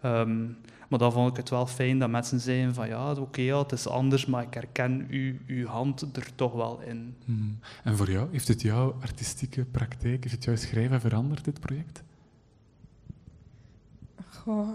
[0.00, 0.44] Ehm,
[0.88, 3.72] maar dan vond ik het wel fijn dat mensen zeiden van ja, oké, ja, het
[3.72, 7.16] is anders, maar ik herken u, uw hand er toch wel in.
[7.24, 7.58] Hmm.
[7.84, 12.02] En voor jou, heeft het jouw artistieke praktijk, heeft het jouw schrijven veranderd, dit project?
[14.30, 14.68] Goh,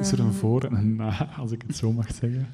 [0.00, 2.46] is er een ehm, voor en een na, als ik het zo mag zeggen?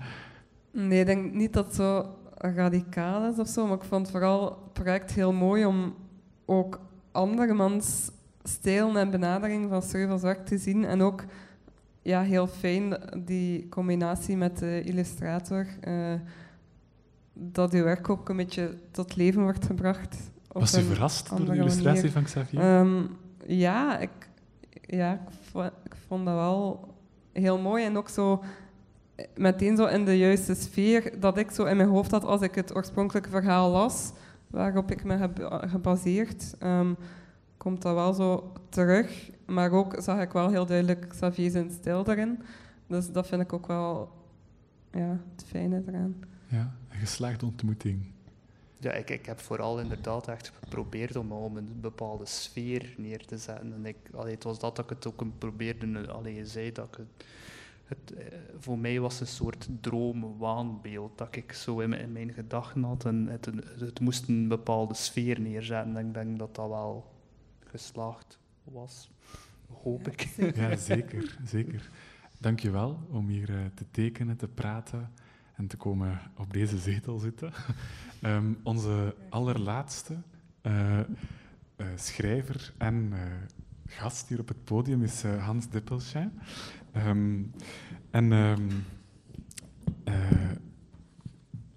[0.72, 4.44] Nee, ik denk niet dat het zo radicaal is of zo, maar ik vond vooral
[4.44, 5.94] het project heel mooi om
[6.44, 6.80] ook
[7.12, 8.10] andermans
[8.42, 10.84] stijl en benadering van Servelswerk te zien.
[10.84, 11.24] En ook
[12.02, 15.66] ja, heel fijn die combinatie met de illustrator.
[15.88, 16.12] Uh,
[17.32, 20.16] dat uw werk ook een beetje tot leven wordt gebracht.
[20.48, 22.78] Was u verrast door de illustratie van Xavier?
[22.78, 23.16] Um,
[23.46, 24.10] ja, ik,
[24.80, 26.88] ja ik, vond, ik vond dat wel
[27.38, 28.42] heel mooi en ook zo
[29.14, 32.40] eh, meteen zo in de juiste sfeer dat ik zo in mijn hoofd had als
[32.40, 34.12] ik het oorspronkelijke verhaal las,
[34.46, 36.96] waarop ik me heb eh, gebaseerd, um,
[37.56, 39.30] komt dat wel zo terug.
[39.46, 42.42] Maar ook zag ik wel heel duidelijk Xavier zijn stijl daarin.
[42.86, 44.12] Dus dat vind ik ook wel
[44.92, 46.16] ja, het fijne eraan.
[46.46, 48.12] Ja, een geslaagde ontmoeting.
[48.78, 53.38] Ja, ik, ik heb vooral inderdaad echt geprobeerd om, om een bepaalde sfeer neer te
[53.38, 53.72] zetten.
[53.72, 56.86] En ik, allee, het was dat dat ik het ook probeerde, allee, je zei dat
[56.86, 57.26] ik het,
[57.84, 62.82] het, eh, voor mij was een soort droom-waanbeeld dat ik zo in, in mijn gedachten
[62.82, 63.04] had.
[63.04, 65.96] En het, het, moest een bepaalde sfeer neerzetten.
[65.96, 67.12] En ik denk dat dat wel
[67.64, 69.10] geslaagd was.
[69.82, 70.28] Hoop ik.
[70.56, 71.38] Ja, zeker.
[71.44, 71.90] zeker.
[72.40, 75.10] Dank je wel om hier eh, te tekenen, te praten
[75.58, 77.52] en te komen op deze zetel zitten.
[78.22, 80.16] Um, onze allerlaatste
[80.62, 83.12] uh, uh, schrijver en
[83.86, 86.32] gast hier op het podium is Hans Dippelschein.
[86.96, 87.52] Um,
[88.10, 88.84] en um,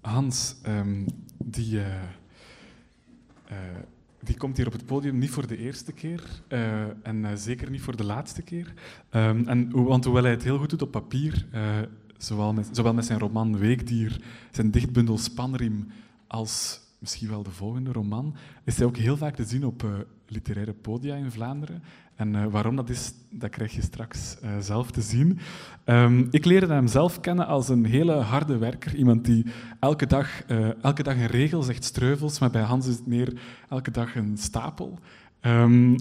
[0.00, 0.56] Hans,
[1.44, 1.80] die
[4.24, 6.42] die komt hier op het podium niet voor de eerste keer
[7.02, 8.72] en zeker niet voor de laatste keer.
[9.10, 11.46] En, want hoewel hij het heel goed doet op papier,
[12.24, 14.20] zowel, met, zowel met zijn roman Weekdier,
[14.50, 15.88] zijn dichtbundel Spanriem,
[16.26, 20.72] als misschien wel de volgende roman, is hij ook heel vaak te zien op literaire
[20.72, 21.82] podia in Vlaanderen.
[22.14, 25.38] En uh, waarom dat is, dat krijg je straks uh, zelf te zien.
[25.84, 28.94] Um, ik leerde hem zelf kennen als een hele harde werker.
[28.94, 29.46] Iemand die
[29.80, 30.42] elke dag,
[30.82, 34.36] elke dag een regel zegt streuvels, maar bij Hans is het meer elke dag een
[34.38, 34.98] stapel.
[35.40, 35.96] Um,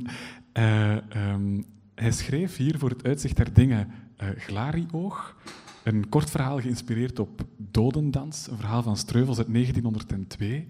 [0.54, 1.66] um,
[1.96, 3.92] hij schreef hier voor het uitzicht der dingen
[4.38, 5.36] Glarioog,
[5.84, 10.68] een kort verhaal geïnspireerd op Dodendans, een verhaal van Streuvels uit 1902.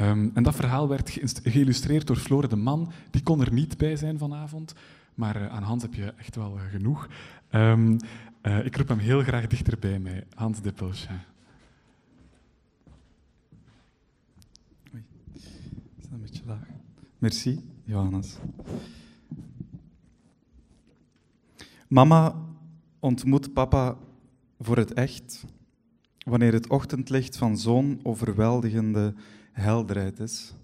[0.00, 2.92] Um, en dat verhaal werd geïllustreerd door Flore de Man.
[3.10, 4.74] Die kon er niet bij zijn vanavond,
[5.14, 7.08] maar uh, aan Hans heb je echt wel uh, genoeg.
[7.50, 7.96] Um,
[8.42, 10.58] uh, ik roep hem heel graag dichter bij mij, Hans.
[14.94, 16.66] Oei, is dat een beetje laag?
[17.18, 18.36] Merci, Johannes.
[21.88, 22.34] Mama
[23.00, 23.96] ontmoet papa
[24.62, 25.44] voor het echt
[26.24, 29.14] wanneer het ochtendlicht van zo'n overweldigende
[29.52, 30.54] helderheid is.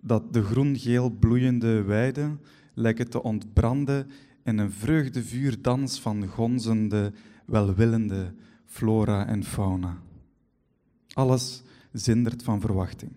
[0.00, 2.40] Dat de groen-geel bloeiende weiden
[2.74, 4.10] lijken te ontbranden
[4.44, 7.12] in een vreugdevuurdans van gonzende,
[7.44, 9.98] welwillende flora en fauna.
[11.12, 11.62] Alles
[11.92, 13.12] zindert van verwachting.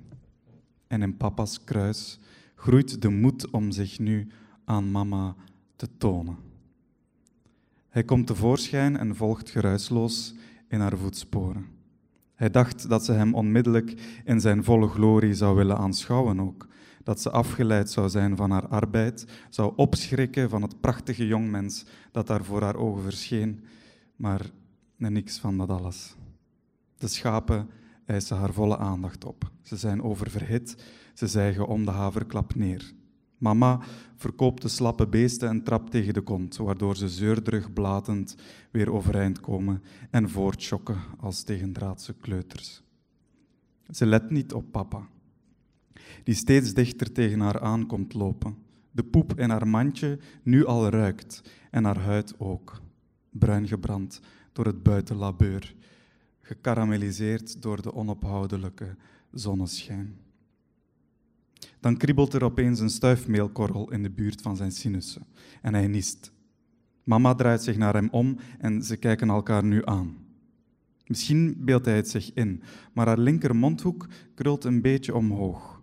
[0.88, 2.20] En in papa's kruis
[2.56, 4.28] groeit de moed om zich nu
[4.66, 5.36] aan mama
[5.76, 6.38] te tonen.
[7.96, 10.34] Hij komt tevoorschijn en volgt geruisloos
[10.68, 11.66] in haar voetsporen.
[12.34, 16.68] Hij dacht dat ze hem onmiddellijk in zijn volle glorie zou willen aanschouwen ook.
[17.04, 22.28] Dat ze afgeleid zou zijn van haar arbeid, zou opschrikken van het prachtige jongmens dat
[22.28, 23.64] daar voor haar ogen verscheen.
[24.16, 24.42] Maar
[24.98, 26.16] niks van dat alles.
[26.98, 27.70] De schapen
[28.06, 29.52] eisen haar volle aandacht op.
[29.62, 30.84] Ze zijn oververhit,
[31.14, 32.94] ze zijgen om de haverklap neer.
[33.38, 33.82] Mama
[34.16, 38.36] verkoopt de slappe beesten en trapt tegen de kont, waardoor ze zeurderig blatend
[38.72, 42.84] weer overeind komen en voortschokken als tegendraadse kleuters.
[43.90, 45.08] Ze let niet op papa,
[46.24, 48.58] die steeds dichter tegen haar aan komt lopen.
[48.92, 52.82] De poep in haar mandje nu al ruikt en haar huid ook,
[53.30, 54.20] bruin gebrand
[54.52, 55.76] door het buitenlabeur,
[56.42, 58.96] gekarameliseerd door de onophoudelijke
[59.32, 60.25] zonneschijn.
[61.80, 65.26] Dan kriebelt er opeens een stuifmeelkorrel in de buurt van zijn sinussen
[65.62, 66.32] en hij niest.
[67.04, 70.18] Mama draait zich naar hem om en ze kijken elkaar nu aan.
[71.06, 75.82] Misschien beeldt hij het zich in, maar haar linker mondhoek krult een beetje omhoog.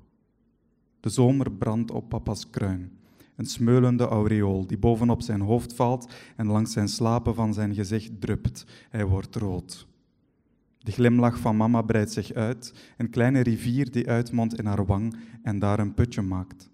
[1.01, 2.93] De zomer brandt op papa's kruin.
[3.37, 8.21] Een smeulende aureool die bovenop zijn hoofd valt en langs zijn slapen van zijn gezicht
[8.21, 8.67] drupt.
[8.91, 9.87] Hij wordt rood.
[10.83, 15.17] De glimlach van mama breidt zich uit, een kleine rivier die uitmondt in haar wang
[15.43, 16.71] en daar een putje maakt.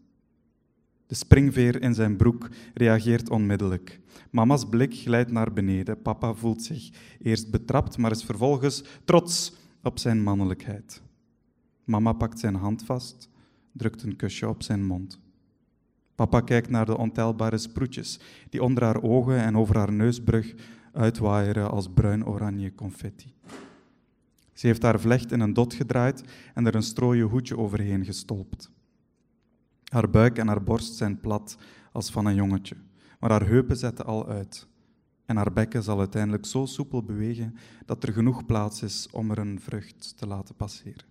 [1.07, 4.01] De springveer in zijn broek reageert onmiddellijk.
[4.31, 6.03] Mama's blik glijdt naar beneden.
[6.03, 9.53] Papa voelt zich eerst betrapt, maar is vervolgens trots
[9.83, 11.03] op zijn mannelijkheid.
[11.85, 13.31] Mama pakt zijn hand vast,
[13.73, 15.21] drukt een kusje op zijn mond.
[16.15, 20.55] Papa kijkt naar de ontelbare sproetjes die onder haar ogen en over haar neusbrug
[20.93, 23.35] uitwaaieren als bruin-oranje confetti.
[24.59, 28.71] Ze heeft haar vlecht in een dot gedraaid en er een strooien hoedje overheen gestolpt.
[29.85, 31.59] Haar buik en haar borst zijn plat
[31.93, 32.77] als van een jongetje,
[33.21, 34.67] maar haar heupen zetten al uit.
[35.25, 37.55] En haar bekken zal uiteindelijk zo soepel bewegen
[37.87, 41.07] dat er genoeg plaats is om er een vrucht te laten passeren.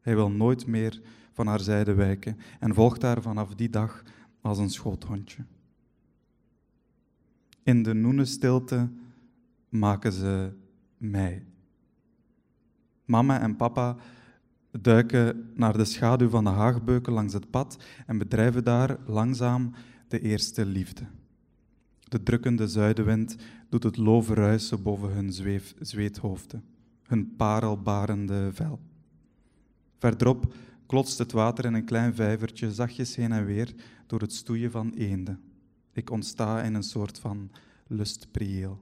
[0.00, 1.00] Hij wil nooit meer
[1.32, 4.02] van haar zijde wijken en volgt haar vanaf die dag
[4.40, 5.44] als een schoothondje.
[7.62, 8.90] In de noene stilte
[9.68, 10.52] maken ze
[10.96, 11.44] mij
[13.04, 13.96] Mama en papa
[14.70, 17.76] duiken naar de schaduw van de haagbeuken langs het pad
[18.06, 19.74] en bedrijven daar langzaam
[20.08, 21.06] de eerste liefde.
[22.08, 23.36] De drukkende zuidenwind
[23.68, 26.64] doet het loven ruisen boven hun zweef, zweethoofden,
[27.02, 28.80] hun parelbarende vel.
[29.98, 30.54] Verderop
[30.86, 33.74] klotst het water in een klein vijvertje zachtjes heen en weer
[34.06, 35.40] door het stoeien van eenden.
[35.92, 37.50] Ik ontsta in een soort van
[37.86, 38.80] lustprieel.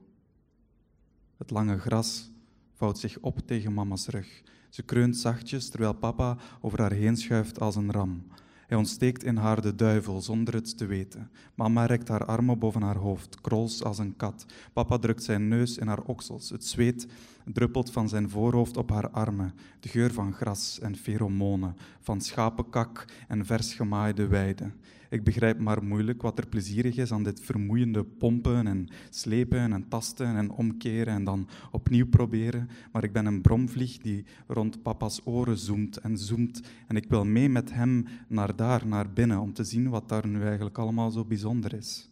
[1.37, 2.31] Het lange gras
[2.73, 4.41] vouwt zich op tegen mama's rug.
[4.69, 8.23] Ze kreunt zachtjes terwijl papa over haar heen schuift als een ram.
[8.67, 11.29] Hij ontsteekt in haar de duivel zonder het te weten.
[11.55, 14.45] Mama rekt haar armen boven haar hoofd, krols als een kat.
[14.73, 16.49] Papa drukt zijn neus in haar oksels.
[16.49, 17.07] Het zweet
[17.45, 19.53] druppelt van zijn voorhoofd op haar armen.
[19.79, 24.71] De geur van gras en pheromonen, van schapenkak en vers gemaaide weide.
[25.13, 29.87] Ik begrijp maar moeilijk wat er plezierig is aan dit vermoeiende pompen en slepen en
[29.87, 32.69] tasten en omkeren en dan opnieuw proberen.
[32.91, 36.61] Maar ik ben een bromvlieg die rond papa's oren zoemt en zoemt.
[36.87, 40.27] En ik wil mee met hem naar daar, naar binnen, om te zien wat daar
[40.27, 42.09] nu eigenlijk allemaal zo bijzonder is.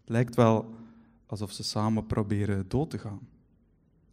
[0.00, 0.74] Het lijkt wel
[1.26, 3.20] alsof ze samen proberen dood te gaan.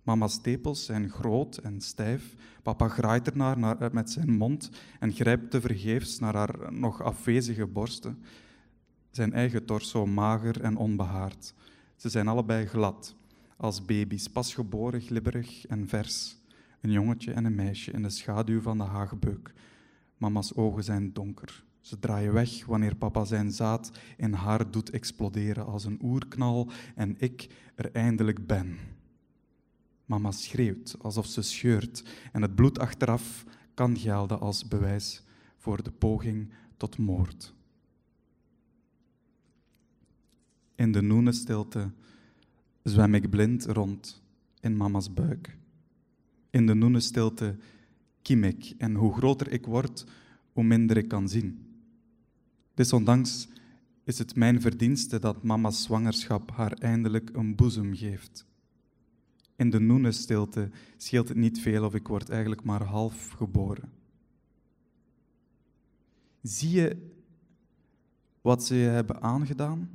[0.03, 2.35] Mama's tepels zijn groot en stijf.
[2.63, 7.67] Papa graait ernaar naar, eh, met zijn mond en grijpt tevergeefs naar haar nog afwezige
[7.67, 8.23] borsten.
[9.11, 11.53] Zijn eigen torso mager en onbehaard.
[11.95, 13.15] Ze zijn allebei glad,
[13.57, 16.37] als baby's, pasgeboren, glibberig en vers.
[16.81, 19.53] Een jongetje en een meisje in de schaduw van de hagebeuk.
[20.17, 21.63] Mama's ogen zijn donker.
[21.81, 27.15] Ze draaien weg wanneer papa zijn zaad in haar doet exploderen als een oerknal en
[27.19, 28.77] ik er eindelijk ben.
[30.11, 35.23] Mama schreeuwt alsof ze scheurt en het bloed achteraf kan gelden als bewijs
[35.57, 37.53] voor de poging tot moord.
[40.75, 41.91] In de noene stilte
[42.83, 44.21] zwem ik blind rond
[44.59, 45.57] in mama's buik.
[46.49, 47.55] In de noene stilte
[48.21, 50.05] kiem ik en hoe groter ik word,
[50.53, 51.65] hoe minder ik kan zien.
[52.73, 53.47] Desondanks
[54.03, 58.49] is het mijn verdienste dat mama's zwangerschap haar eindelijk een boezem geeft.
[59.61, 63.91] In de noenestilte scheelt het niet veel of ik word eigenlijk maar half geboren.
[66.41, 67.11] Zie je
[68.41, 69.89] wat ze je hebben aangedaan?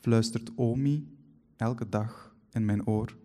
[0.00, 1.16] Fluistert Omi
[1.56, 3.16] elke dag in mijn oor.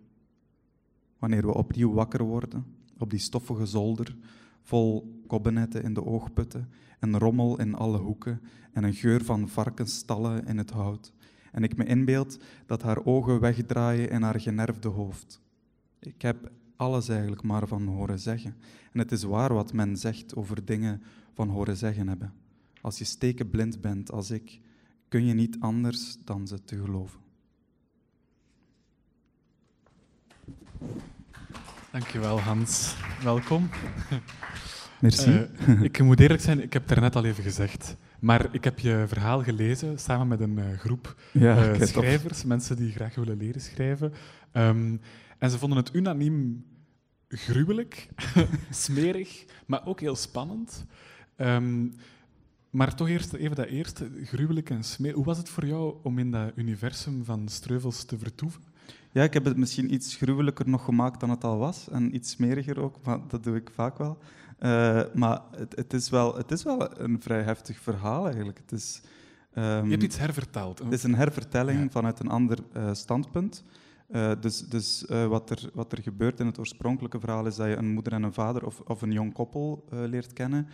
[1.20, 2.66] Wanneer we opnieuw wakker worden
[2.98, 4.16] op die stoffige zolder,
[4.62, 8.42] vol kobbenetten in de oogputten en rommel in alle hoeken
[8.74, 11.14] en een geur van varkensstallen in het hout
[11.56, 15.42] en ik me inbeeld dat haar ogen wegdraaien in haar generfde hoofd.
[16.00, 18.56] Ik heb alles eigenlijk maar van horen zeggen.
[18.92, 21.02] En het is waar wat men zegt over dingen
[21.34, 22.34] van horen zeggen hebben.
[22.82, 24.60] Als je stekenblind bent als ik,
[25.08, 27.20] kun je niet anders dan ze te geloven.
[31.92, 32.96] Dankjewel Hans.
[33.24, 33.70] Welkom.
[35.02, 35.48] Merci.
[35.68, 37.96] Uh, ik moet eerlijk zijn, ik heb het net al even gezegd.
[38.20, 42.76] Maar ik heb je verhaal gelezen samen met een uh, groep ja, uh, schrijvers, mensen
[42.76, 44.14] die graag willen leren schrijven.
[44.54, 45.02] Um,
[45.38, 46.66] en ze vonden het unaniem
[47.28, 48.10] gruwelijk,
[48.70, 50.86] smerig, maar ook heel spannend.
[51.38, 51.94] Um,
[52.70, 55.16] maar toch eerst even dat eerste, gruwelijk en smerig.
[55.16, 58.62] Hoe was het voor jou om in dat universum van Streuvels te vertoeven?
[59.12, 61.90] Ja, ik heb het misschien iets gruwelijker nog gemaakt dan het al was.
[61.90, 64.18] En iets smeriger ook, maar dat doe ik vaak wel.
[64.60, 68.58] Uh, maar het, het, is wel, het is wel een vrij heftig verhaal eigenlijk.
[68.58, 69.02] Het is,
[69.54, 70.80] um, Je hebt iets herverteld.
[70.80, 71.90] Het is een hervertelling ja.
[71.90, 73.64] vanuit een ander uh, standpunt.
[74.10, 77.76] Uh, dus dus wat, er, wat er gebeurt in het oorspronkelijke verhaal is dat je
[77.76, 80.68] een moeder en een vader of, of een jong koppel leert kennen.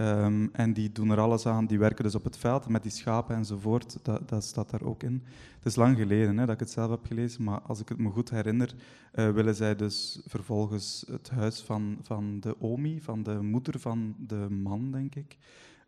[0.00, 2.92] Um, en die doen er alles aan, die werken dus op het veld met die
[2.92, 3.98] schapen enzovoort.
[4.02, 5.22] Dat, dat staat daar ook in.
[5.56, 7.98] Het is lang geleden hè, dat ik het zelf heb gelezen, maar als ik het
[7.98, 8.74] me goed herinner,
[9.14, 14.14] uh, willen zij dus vervolgens het huis van, van de Omi, van de moeder van
[14.18, 15.36] de man, denk ik,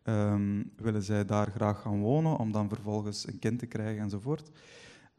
[0.03, 4.51] um, willen zij daar graag gaan wonen om dan vervolgens een kind te krijgen enzovoort.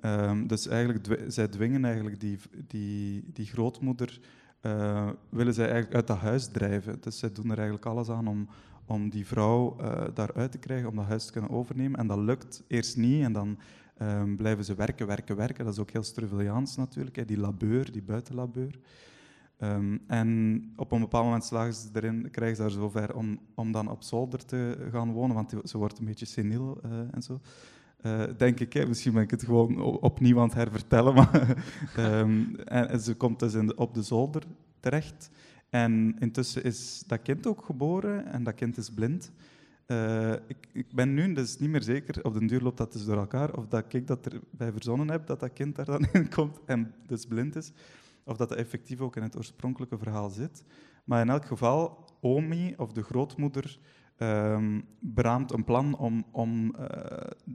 [0.00, 4.20] Um, dus eigenlijk, zij dwingen eigenlijk die, die, die grootmoeder,
[4.62, 7.00] uh, willen zij eigenlijk uit dat huis drijven.
[7.00, 8.48] Dus zij doen er eigenlijk alles aan om
[8.86, 11.98] om die vrouw uh, daaruit te krijgen, om dat huis te kunnen overnemen.
[12.00, 13.58] En dat lukt eerst niet en dan
[14.02, 15.64] um, blijven ze werken, werken, werken.
[15.64, 18.78] Dat is ook heel Struviaans natuurlijk, hè, die labeur, die buitenlabeur.
[19.62, 23.72] Um, en op een bepaald moment slagen ze erin, krijgen ze daar zover om, om
[23.72, 27.40] dan op zolder te gaan wonen, want ze wordt een beetje seniel uh, en zo.
[28.06, 28.86] Uh, denk ik, hè.
[28.86, 31.64] misschien ben ik het gewoon opnieuw aan het hervertellen, maar
[31.98, 34.42] um, en, ze komt dus in op de zolder
[34.80, 35.30] terecht.
[35.72, 39.32] En intussen is dat kind ook geboren en dat kind is blind.
[39.86, 43.04] Uh, ik, ik, ben nu dus niet meer zeker, op den duur loopt dat dus
[43.04, 46.28] door elkaar, of dat ik dat erbij verzonnen heb, dat dat kind daar dan in
[46.28, 47.72] komt en dus blind is,
[48.24, 50.64] of dat dat effectief ook in het oorspronkelijke verhaal zit.
[51.04, 53.78] Maar in elk geval, Omi, of de grootmoeder,
[54.22, 56.86] um, beraamt een plan om, om uh,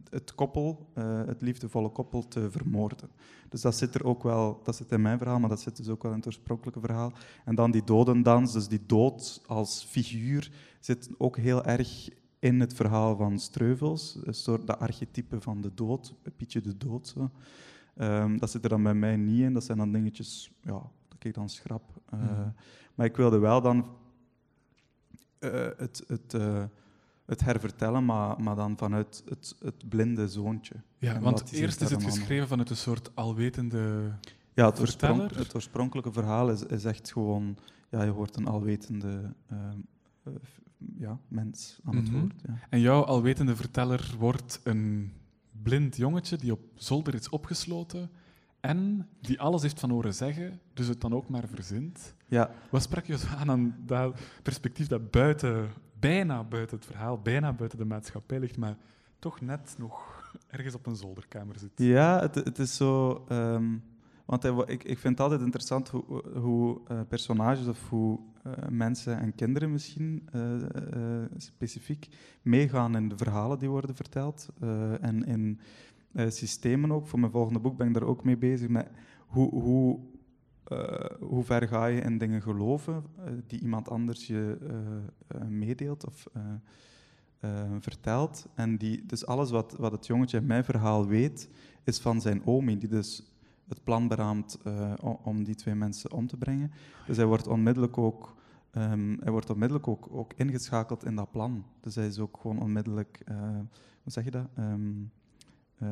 [0.09, 3.09] het koppel, uh, het liefdevolle koppel, te vermoorden.
[3.49, 5.89] Dus dat zit er ook wel, dat zit in mijn verhaal, maar dat zit dus
[5.89, 7.13] ook wel in het oorspronkelijke verhaal.
[7.45, 12.09] En dan die dodendans, dus die dood als figuur, zit ook heel erg
[12.39, 17.07] in het verhaal van Streuvels, een soort de archetype van de dood, Pietje de dood.
[17.07, 17.29] Zo.
[18.01, 21.23] Um, dat zit er dan bij mij niet in, dat zijn dan dingetjes, ja, dat
[21.23, 22.01] ik dan schrap.
[22.13, 22.53] Uh, mm.
[22.95, 23.85] Maar ik wilde wel dan
[25.77, 26.63] het, het, uh,
[27.25, 30.75] het hervertellen, maar, maar dan vanuit het, het blinde zoontje.
[30.97, 34.11] Ja, want eerst is het geschreven vanuit een soort alwetende
[34.53, 37.57] ja, het, het oorspronkelijke verhaal is, is echt gewoon...
[37.89, 40.33] Ja, je hoort een alwetende uh,
[40.97, 42.19] ja, mens aan het mm -hmm.
[42.19, 42.41] woord.
[42.47, 42.59] Ja.
[42.69, 45.11] En jouw alwetende verteller wordt een
[45.63, 48.09] blind jongetje die op zolder is opgesloten
[48.67, 52.15] en die alles heeft van horen zeggen, dus het dan ook maar verzint.
[52.25, 52.51] Ja.
[52.69, 57.77] Wat sprak je aan aan dat perspectief dat buiten, bijna buiten het verhaal, bijna buiten
[57.77, 58.77] de maatschappij ligt, maar
[59.19, 61.71] toch net nog ergens op een zolderkamer zit?
[61.75, 63.25] Ja, het, het is zo...
[63.31, 63.83] Um,
[64.25, 68.53] want hij, ik, ik vind het altijd interessant hoe, hoe uh, personages of hoe uh,
[68.69, 72.07] mensen en kinderen misschien uh, specifiek
[72.41, 74.49] meegaan in de verhalen die worden verteld
[75.01, 75.59] en in
[76.13, 77.07] systemen ook.
[77.07, 78.89] Voor mijn volgende boek ben ik daar ook mee bezig met
[79.27, 79.99] hoe, hoe
[80.71, 86.05] uh, hoe ver ga je in dingen geloven uh, die iemand anders je uh, meedeelt
[86.05, 86.27] of
[87.79, 88.47] vertelt.
[88.55, 91.49] En die, dus alles wat, wat het jongetje in mijn verhaal weet,
[91.83, 93.31] is van zijn omi, die dus
[93.67, 94.59] het plan beraamt
[95.23, 96.71] om die twee mensen om te brengen.
[97.05, 98.35] Dus hij wordt onmiddellijk ook,
[98.71, 101.65] um, hij wordt onmiddellijk ook, ook ingeschakeld in dat plan.
[101.81, 103.21] Dus hij is ook gewoon onmiddellijk,
[104.03, 104.47] hoe zeg je dat?
[104.57, 105.11] Um,
[105.83, 105.89] uh,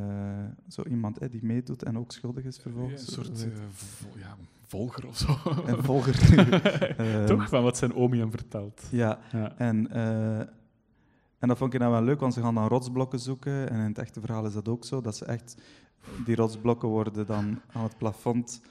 [0.67, 3.01] zo iemand eh, die meedoet en ook schuldig is vervolgens.
[3.01, 5.37] Ja, een soort uh, vo ja, volger of zo.
[5.65, 6.15] Een volger.
[7.27, 8.87] Toch, van wat zijn omi hem vertelt.
[8.91, 9.57] Ja, ja.
[9.57, 9.91] En,
[11.39, 13.69] en dat vond ik nou wel leuk, want ze gaan dan rotsblokken zoeken.
[13.69, 15.61] En in het echte verhaal is dat ook zo, dat ze echt...
[16.25, 18.61] Die rotsblokken worden dan aan het plafond...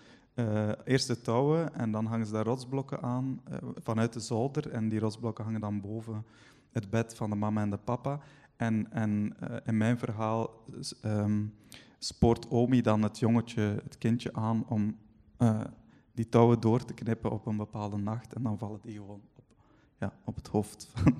[0.84, 3.40] eerst de touwen en dan hangen ze daar rotsblokken aan
[3.76, 4.70] vanuit de zolder.
[4.70, 6.24] En die rotsblokken hangen dan boven
[6.72, 8.20] het bed van de mama en de papa.
[8.56, 10.50] En, en uh, in mijn verhaal
[11.04, 11.54] um,
[11.98, 14.96] spoort Omi dan het jongetje, het kindje aan om
[15.38, 15.60] uh,
[16.12, 18.32] die touwen door te knippen op een bepaalde nacht.
[18.32, 19.44] En dan vallen die gewoon op,
[19.98, 21.14] ja, op het hoofd van,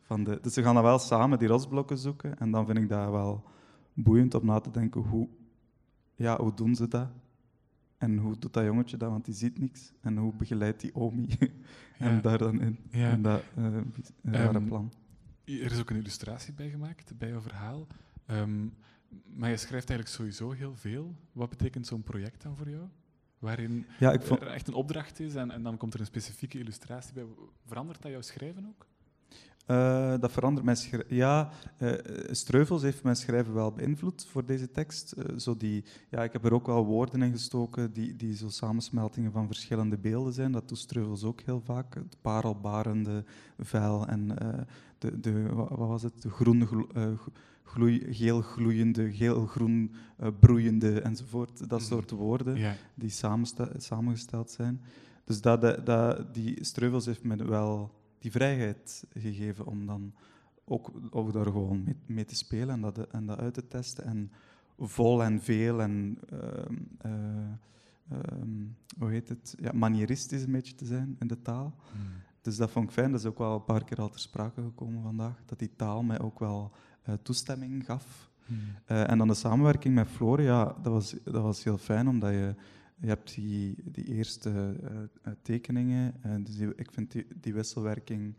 [0.00, 0.38] van de...
[0.42, 2.38] Dus ze gaan dan wel samen die rotsblokken zoeken.
[2.38, 3.44] En dan vind ik dat wel
[3.94, 5.28] boeiend om na te denken, hoe,
[6.14, 7.08] ja, hoe doen ze dat?
[7.98, 9.92] En hoe doet dat jongetje dat, want die ziet niks.
[10.00, 11.28] En hoe begeleidt die Omi
[11.96, 12.20] hem ja.
[12.20, 12.78] daar dan in?
[12.90, 13.10] Ja.
[13.10, 13.92] En dat uh, um,
[14.54, 14.92] um, plan.
[15.58, 17.86] Er is ook een illustratie bij gemaakt, bij jouw verhaal.
[18.30, 18.74] Um,
[19.24, 21.14] maar je schrijft eigenlijk sowieso heel veel.
[21.32, 22.88] Wat betekent zo'n project dan voor jou?
[23.38, 24.40] Waarin ja, ik vond...
[24.40, 27.24] er echt een opdracht is en, en, dan komt er een specifieke illustratie bij.
[27.66, 28.86] Verandert dat jouw schrijven ook?
[29.66, 31.16] Uh, dat verandert mijn schrijven.
[31.16, 31.92] Ja, uh,
[32.30, 35.14] Streuvels heeft mijn schrijven wel beïnvloed voor deze tekst.
[35.18, 38.48] Uh, zo die, ja, ik heb er ook wel woorden in gestoken die, die zo
[38.48, 40.52] samensmeltingen van verschillende beelden zijn.
[40.52, 41.94] Dat doet Streuvels ook heel vaak.
[41.94, 43.24] Het parelbarende
[43.58, 44.36] vuil en
[45.00, 46.22] de, de, wat was het?
[46.22, 46.66] De groene,
[47.64, 49.94] gloei, geel gloeiende, geel-groen
[50.40, 51.68] broeiende enzovoort.
[51.68, 52.74] Dat soort woorden ja.
[52.94, 53.10] die
[53.76, 54.80] samengesteld zijn.
[55.24, 60.12] Dus dat, dat, die Streuvels heeft me wel die vrijheid gegeven om dan
[60.64, 64.04] ook, ook daar gewoon mee, mee te spelen en dat, en dat uit te testen.
[64.04, 64.30] En
[64.78, 66.38] vol en veel en uh,
[67.06, 67.12] uh,
[68.40, 69.56] um, hoe heet het?
[69.60, 71.74] Ja, manieristisch een beetje te zijn in de taal.
[71.92, 72.02] Hmm.
[72.40, 73.10] Dus dat vond ik fijn.
[73.10, 75.42] Dat is ook wel een paar keer al ter sprake gekomen vandaag.
[75.46, 76.70] Dat die taal mij ook wel
[77.08, 78.28] uh, toestemming gaf.
[78.46, 78.58] Hmm.
[78.86, 82.54] en dan de samenwerking met Floor, ja, dat was, dat was heel fijn, omdat je
[83.00, 86.14] je hebt die, die eerste uh, tekeningen.
[86.26, 88.36] Uh, dus die, ik vind die, die wisselwerking.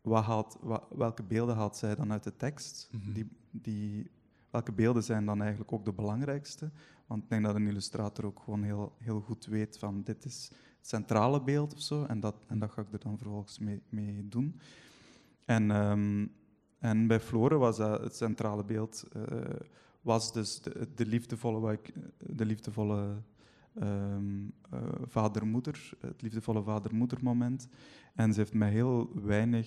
[0.00, 2.88] Wat haalt, wat, welke beelden haalt zij dan uit de tekst?
[2.90, 3.12] -hmm.
[3.12, 4.10] die, die,
[4.50, 6.70] welke beelden zijn dan eigenlijk ook de belangrijkste?
[7.06, 10.50] Want ik denk dat een illustrator ook gewoon heel, heel goed weet van dit is
[10.86, 12.04] centrale beeld of zo.
[12.04, 14.60] En dat, en dat ga ik er dan vervolgens mee, mee doen.
[15.44, 16.32] En, um,
[16.78, 19.04] en bij Flore was dat het centrale beeld.
[19.16, 19.22] Uh,
[20.00, 21.80] was dus de, de liefdevolle,
[22.18, 23.22] de liefdevolle
[23.82, 24.52] um,
[25.06, 27.68] vader-moeder, het liefdevolle vader-moeder moment.
[28.14, 29.66] En ze heeft met heel weinig,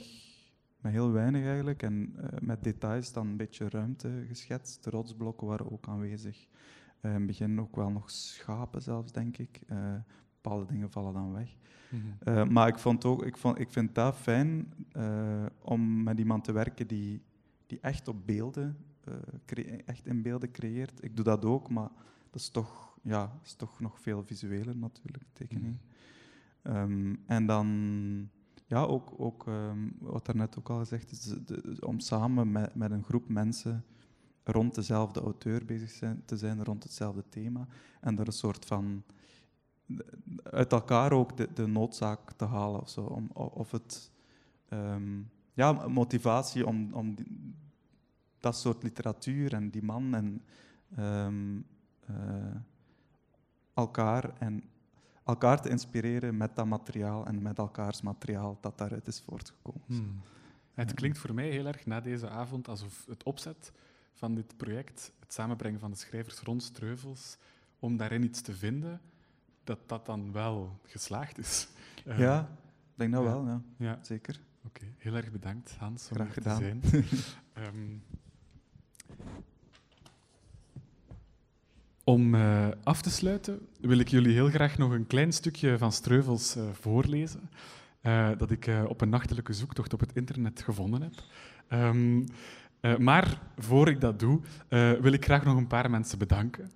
[0.81, 4.83] met heel weinig eigenlijk, en uh, met details dan een beetje ruimte geschetst.
[4.83, 6.47] De rotsblokken waren ook aanwezig.
[7.01, 9.61] Uh, in het begin ook wel nog schapen zelfs, denk ik.
[10.47, 11.55] Bepaalde dingen vallen dan weg.
[11.89, 12.51] Mm -hmm.
[12.53, 14.73] maar ik, vond ook, ik, vond, ik vind dat fijn
[15.61, 17.21] om met iemand te werken die,
[17.67, 18.77] die echt op beelden,
[19.85, 21.03] echt in beelden creëert.
[21.03, 21.89] Ik doe dat ook, maar
[22.29, 25.79] dat is toch ja, is toch nog veel visueler natuurlijk, tekening.
[26.63, 26.75] Mm.
[26.75, 27.67] Um, en dan
[28.65, 31.33] ja, ook, ook um, wat daarnet ook al gezegd is,
[31.79, 33.85] om samen met, met een groep mensen
[34.43, 37.67] rond dezelfde auteur bezig zijn, te zijn, rond hetzelfde thema.
[38.01, 39.03] En er een soort van
[40.43, 43.01] uit elkaar ook de, de noodzaak te halen of zo.
[43.01, 44.11] Om, of het
[44.69, 45.21] ehm,
[45.53, 47.15] ja, motivatie om, om
[48.39, 50.41] dat soort literatuur en die man en
[50.99, 51.65] um,
[52.09, 52.55] uh,
[53.73, 54.63] elkaar en
[55.23, 59.81] elkaar te inspireren met dat materiaal en met elkaars materiaal dat daaruit is voortgekomen.
[59.85, 60.21] Hmm.
[60.73, 63.71] Het klinkt voor mij heel erg na deze avond alsof het opzet
[64.13, 67.37] van dit project, het samenbrengen van de schrijvers rond Streuvels,
[67.79, 69.01] om daarin iets te vinden,
[69.67, 71.67] dat dat dan wel geslaagd is.
[72.17, 73.61] ja, ik denk dat wel, ja.
[73.77, 73.99] ja.
[74.01, 74.39] Zeker.
[74.65, 76.57] Oké, heel erg bedankt Hans om Graag gedaan.
[76.57, 77.03] te zijn.
[77.75, 78.03] um,
[82.03, 85.91] Om uh, af te sluiten wil ik jullie heel graag nog een klein stukje van
[85.91, 87.49] Streuvels uh, voorlezen,
[88.01, 91.13] uh, dat ik op een nachtelijke zoektocht op het internet gevonden heb.
[91.69, 92.25] Um,
[92.97, 94.41] maar voor ik dat doe,
[95.01, 96.71] wil ik graag nog een paar mensen bedanken.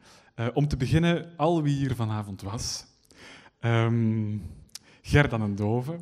[0.53, 2.85] Om te beginnen, al wie hier vanavond was.
[3.59, 4.41] Um,
[5.01, 5.99] Gerda Dove,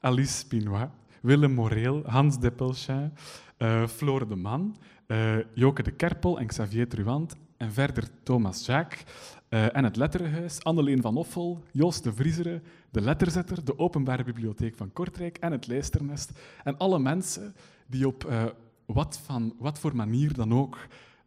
[0.00, 0.88] Alice Pinois,
[1.20, 3.12] Willem Moreel, Hans Deppelchin,
[3.88, 4.76] Flore de Man,
[5.54, 11.16] Joke de Kerpel en Xavier Truant en verder Thomas uh, en het Letterenhuis, Anneleen van
[11.16, 16.32] Offel, Joost de Vriezere, de Letterzetter, de Openbare Bibliotheek van Kortrijk en het Leesternest.
[16.64, 17.54] En alle mensen
[17.86, 18.44] die op uh,
[18.86, 20.78] wat, van, wat voor manier dan ook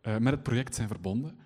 [0.01, 1.37] uh, met het project zijn verbonden.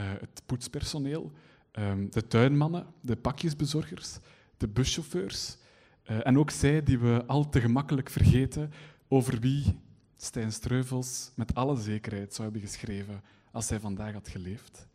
[0.00, 1.32] Het poetspersoneel,
[1.72, 4.18] um, de tuinmannen, de pakjesbezorgers,
[4.56, 5.56] de buschauffeurs.
[6.04, 8.72] en ook zij die we al te gemakkelijk vergeten
[9.08, 9.78] over wie
[10.16, 14.86] Stijn Streuvels met alle zekerheid zou hebben geschreven als hij vandaag had geleefd.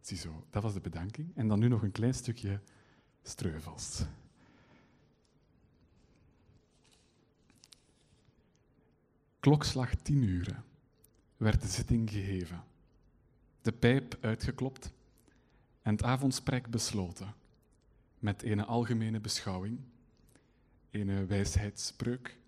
[0.00, 1.36] Ziezo, dat was de bedanking.
[1.36, 2.60] En dan nu nog een klein stukje
[3.22, 4.02] streuvels.
[9.40, 10.62] Klokslag tien uur
[11.36, 12.64] werd de zitting geheven,
[13.66, 14.92] de pijp uitgeklopt
[15.82, 17.34] en het avondsprek besloten
[18.18, 19.78] met een algemene beschouwing,
[20.90, 22.38] een wijsheidsspreuk,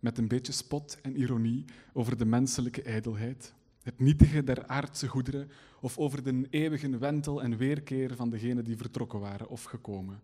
[0.00, 5.50] met een beetje spot en ironie over de menselijke ijdelheid, het nietige der aardse goederen
[5.80, 10.22] of over de eeuwige wentel en weerkeer van degenen die vertrokken waren of gekomen,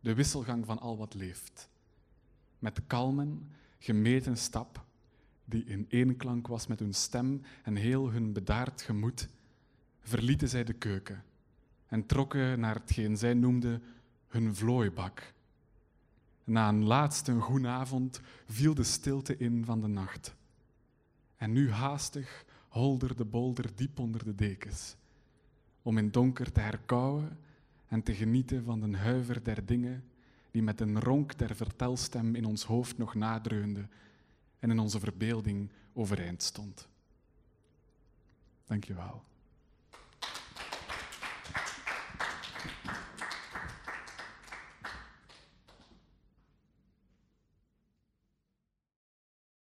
[0.00, 1.68] de wisselgang van al wat leeft.
[2.58, 4.84] Met kalmen, gemeten stap,
[5.44, 9.28] die in één klank was met hun stem en heel hun bedaard gemoed,
[10.06, 11.24] verlieten zij de keuken
[11.86, 13.82] en trokken naar hetgeen zij noemden
[14.28, 15.34] hun vlooibak.
[16.44, 20.34] Na een laatste goede avond viel de stilte in van de nacht.
[21.36, 24.96] En nu haastig holder de bolder diep onder de dekens,
[25.82, 27.38] om in donker te herkauwen
[27.88, 30.04] en te genieten van de huiver der dingen
[30.50, 33.88] die met een ronk der vertelstem in ons hoofd nog nadreunde
[34.58, 36.88] en in onze verbeelding overeind stond.
[38.64, 39.24] Dank je wel.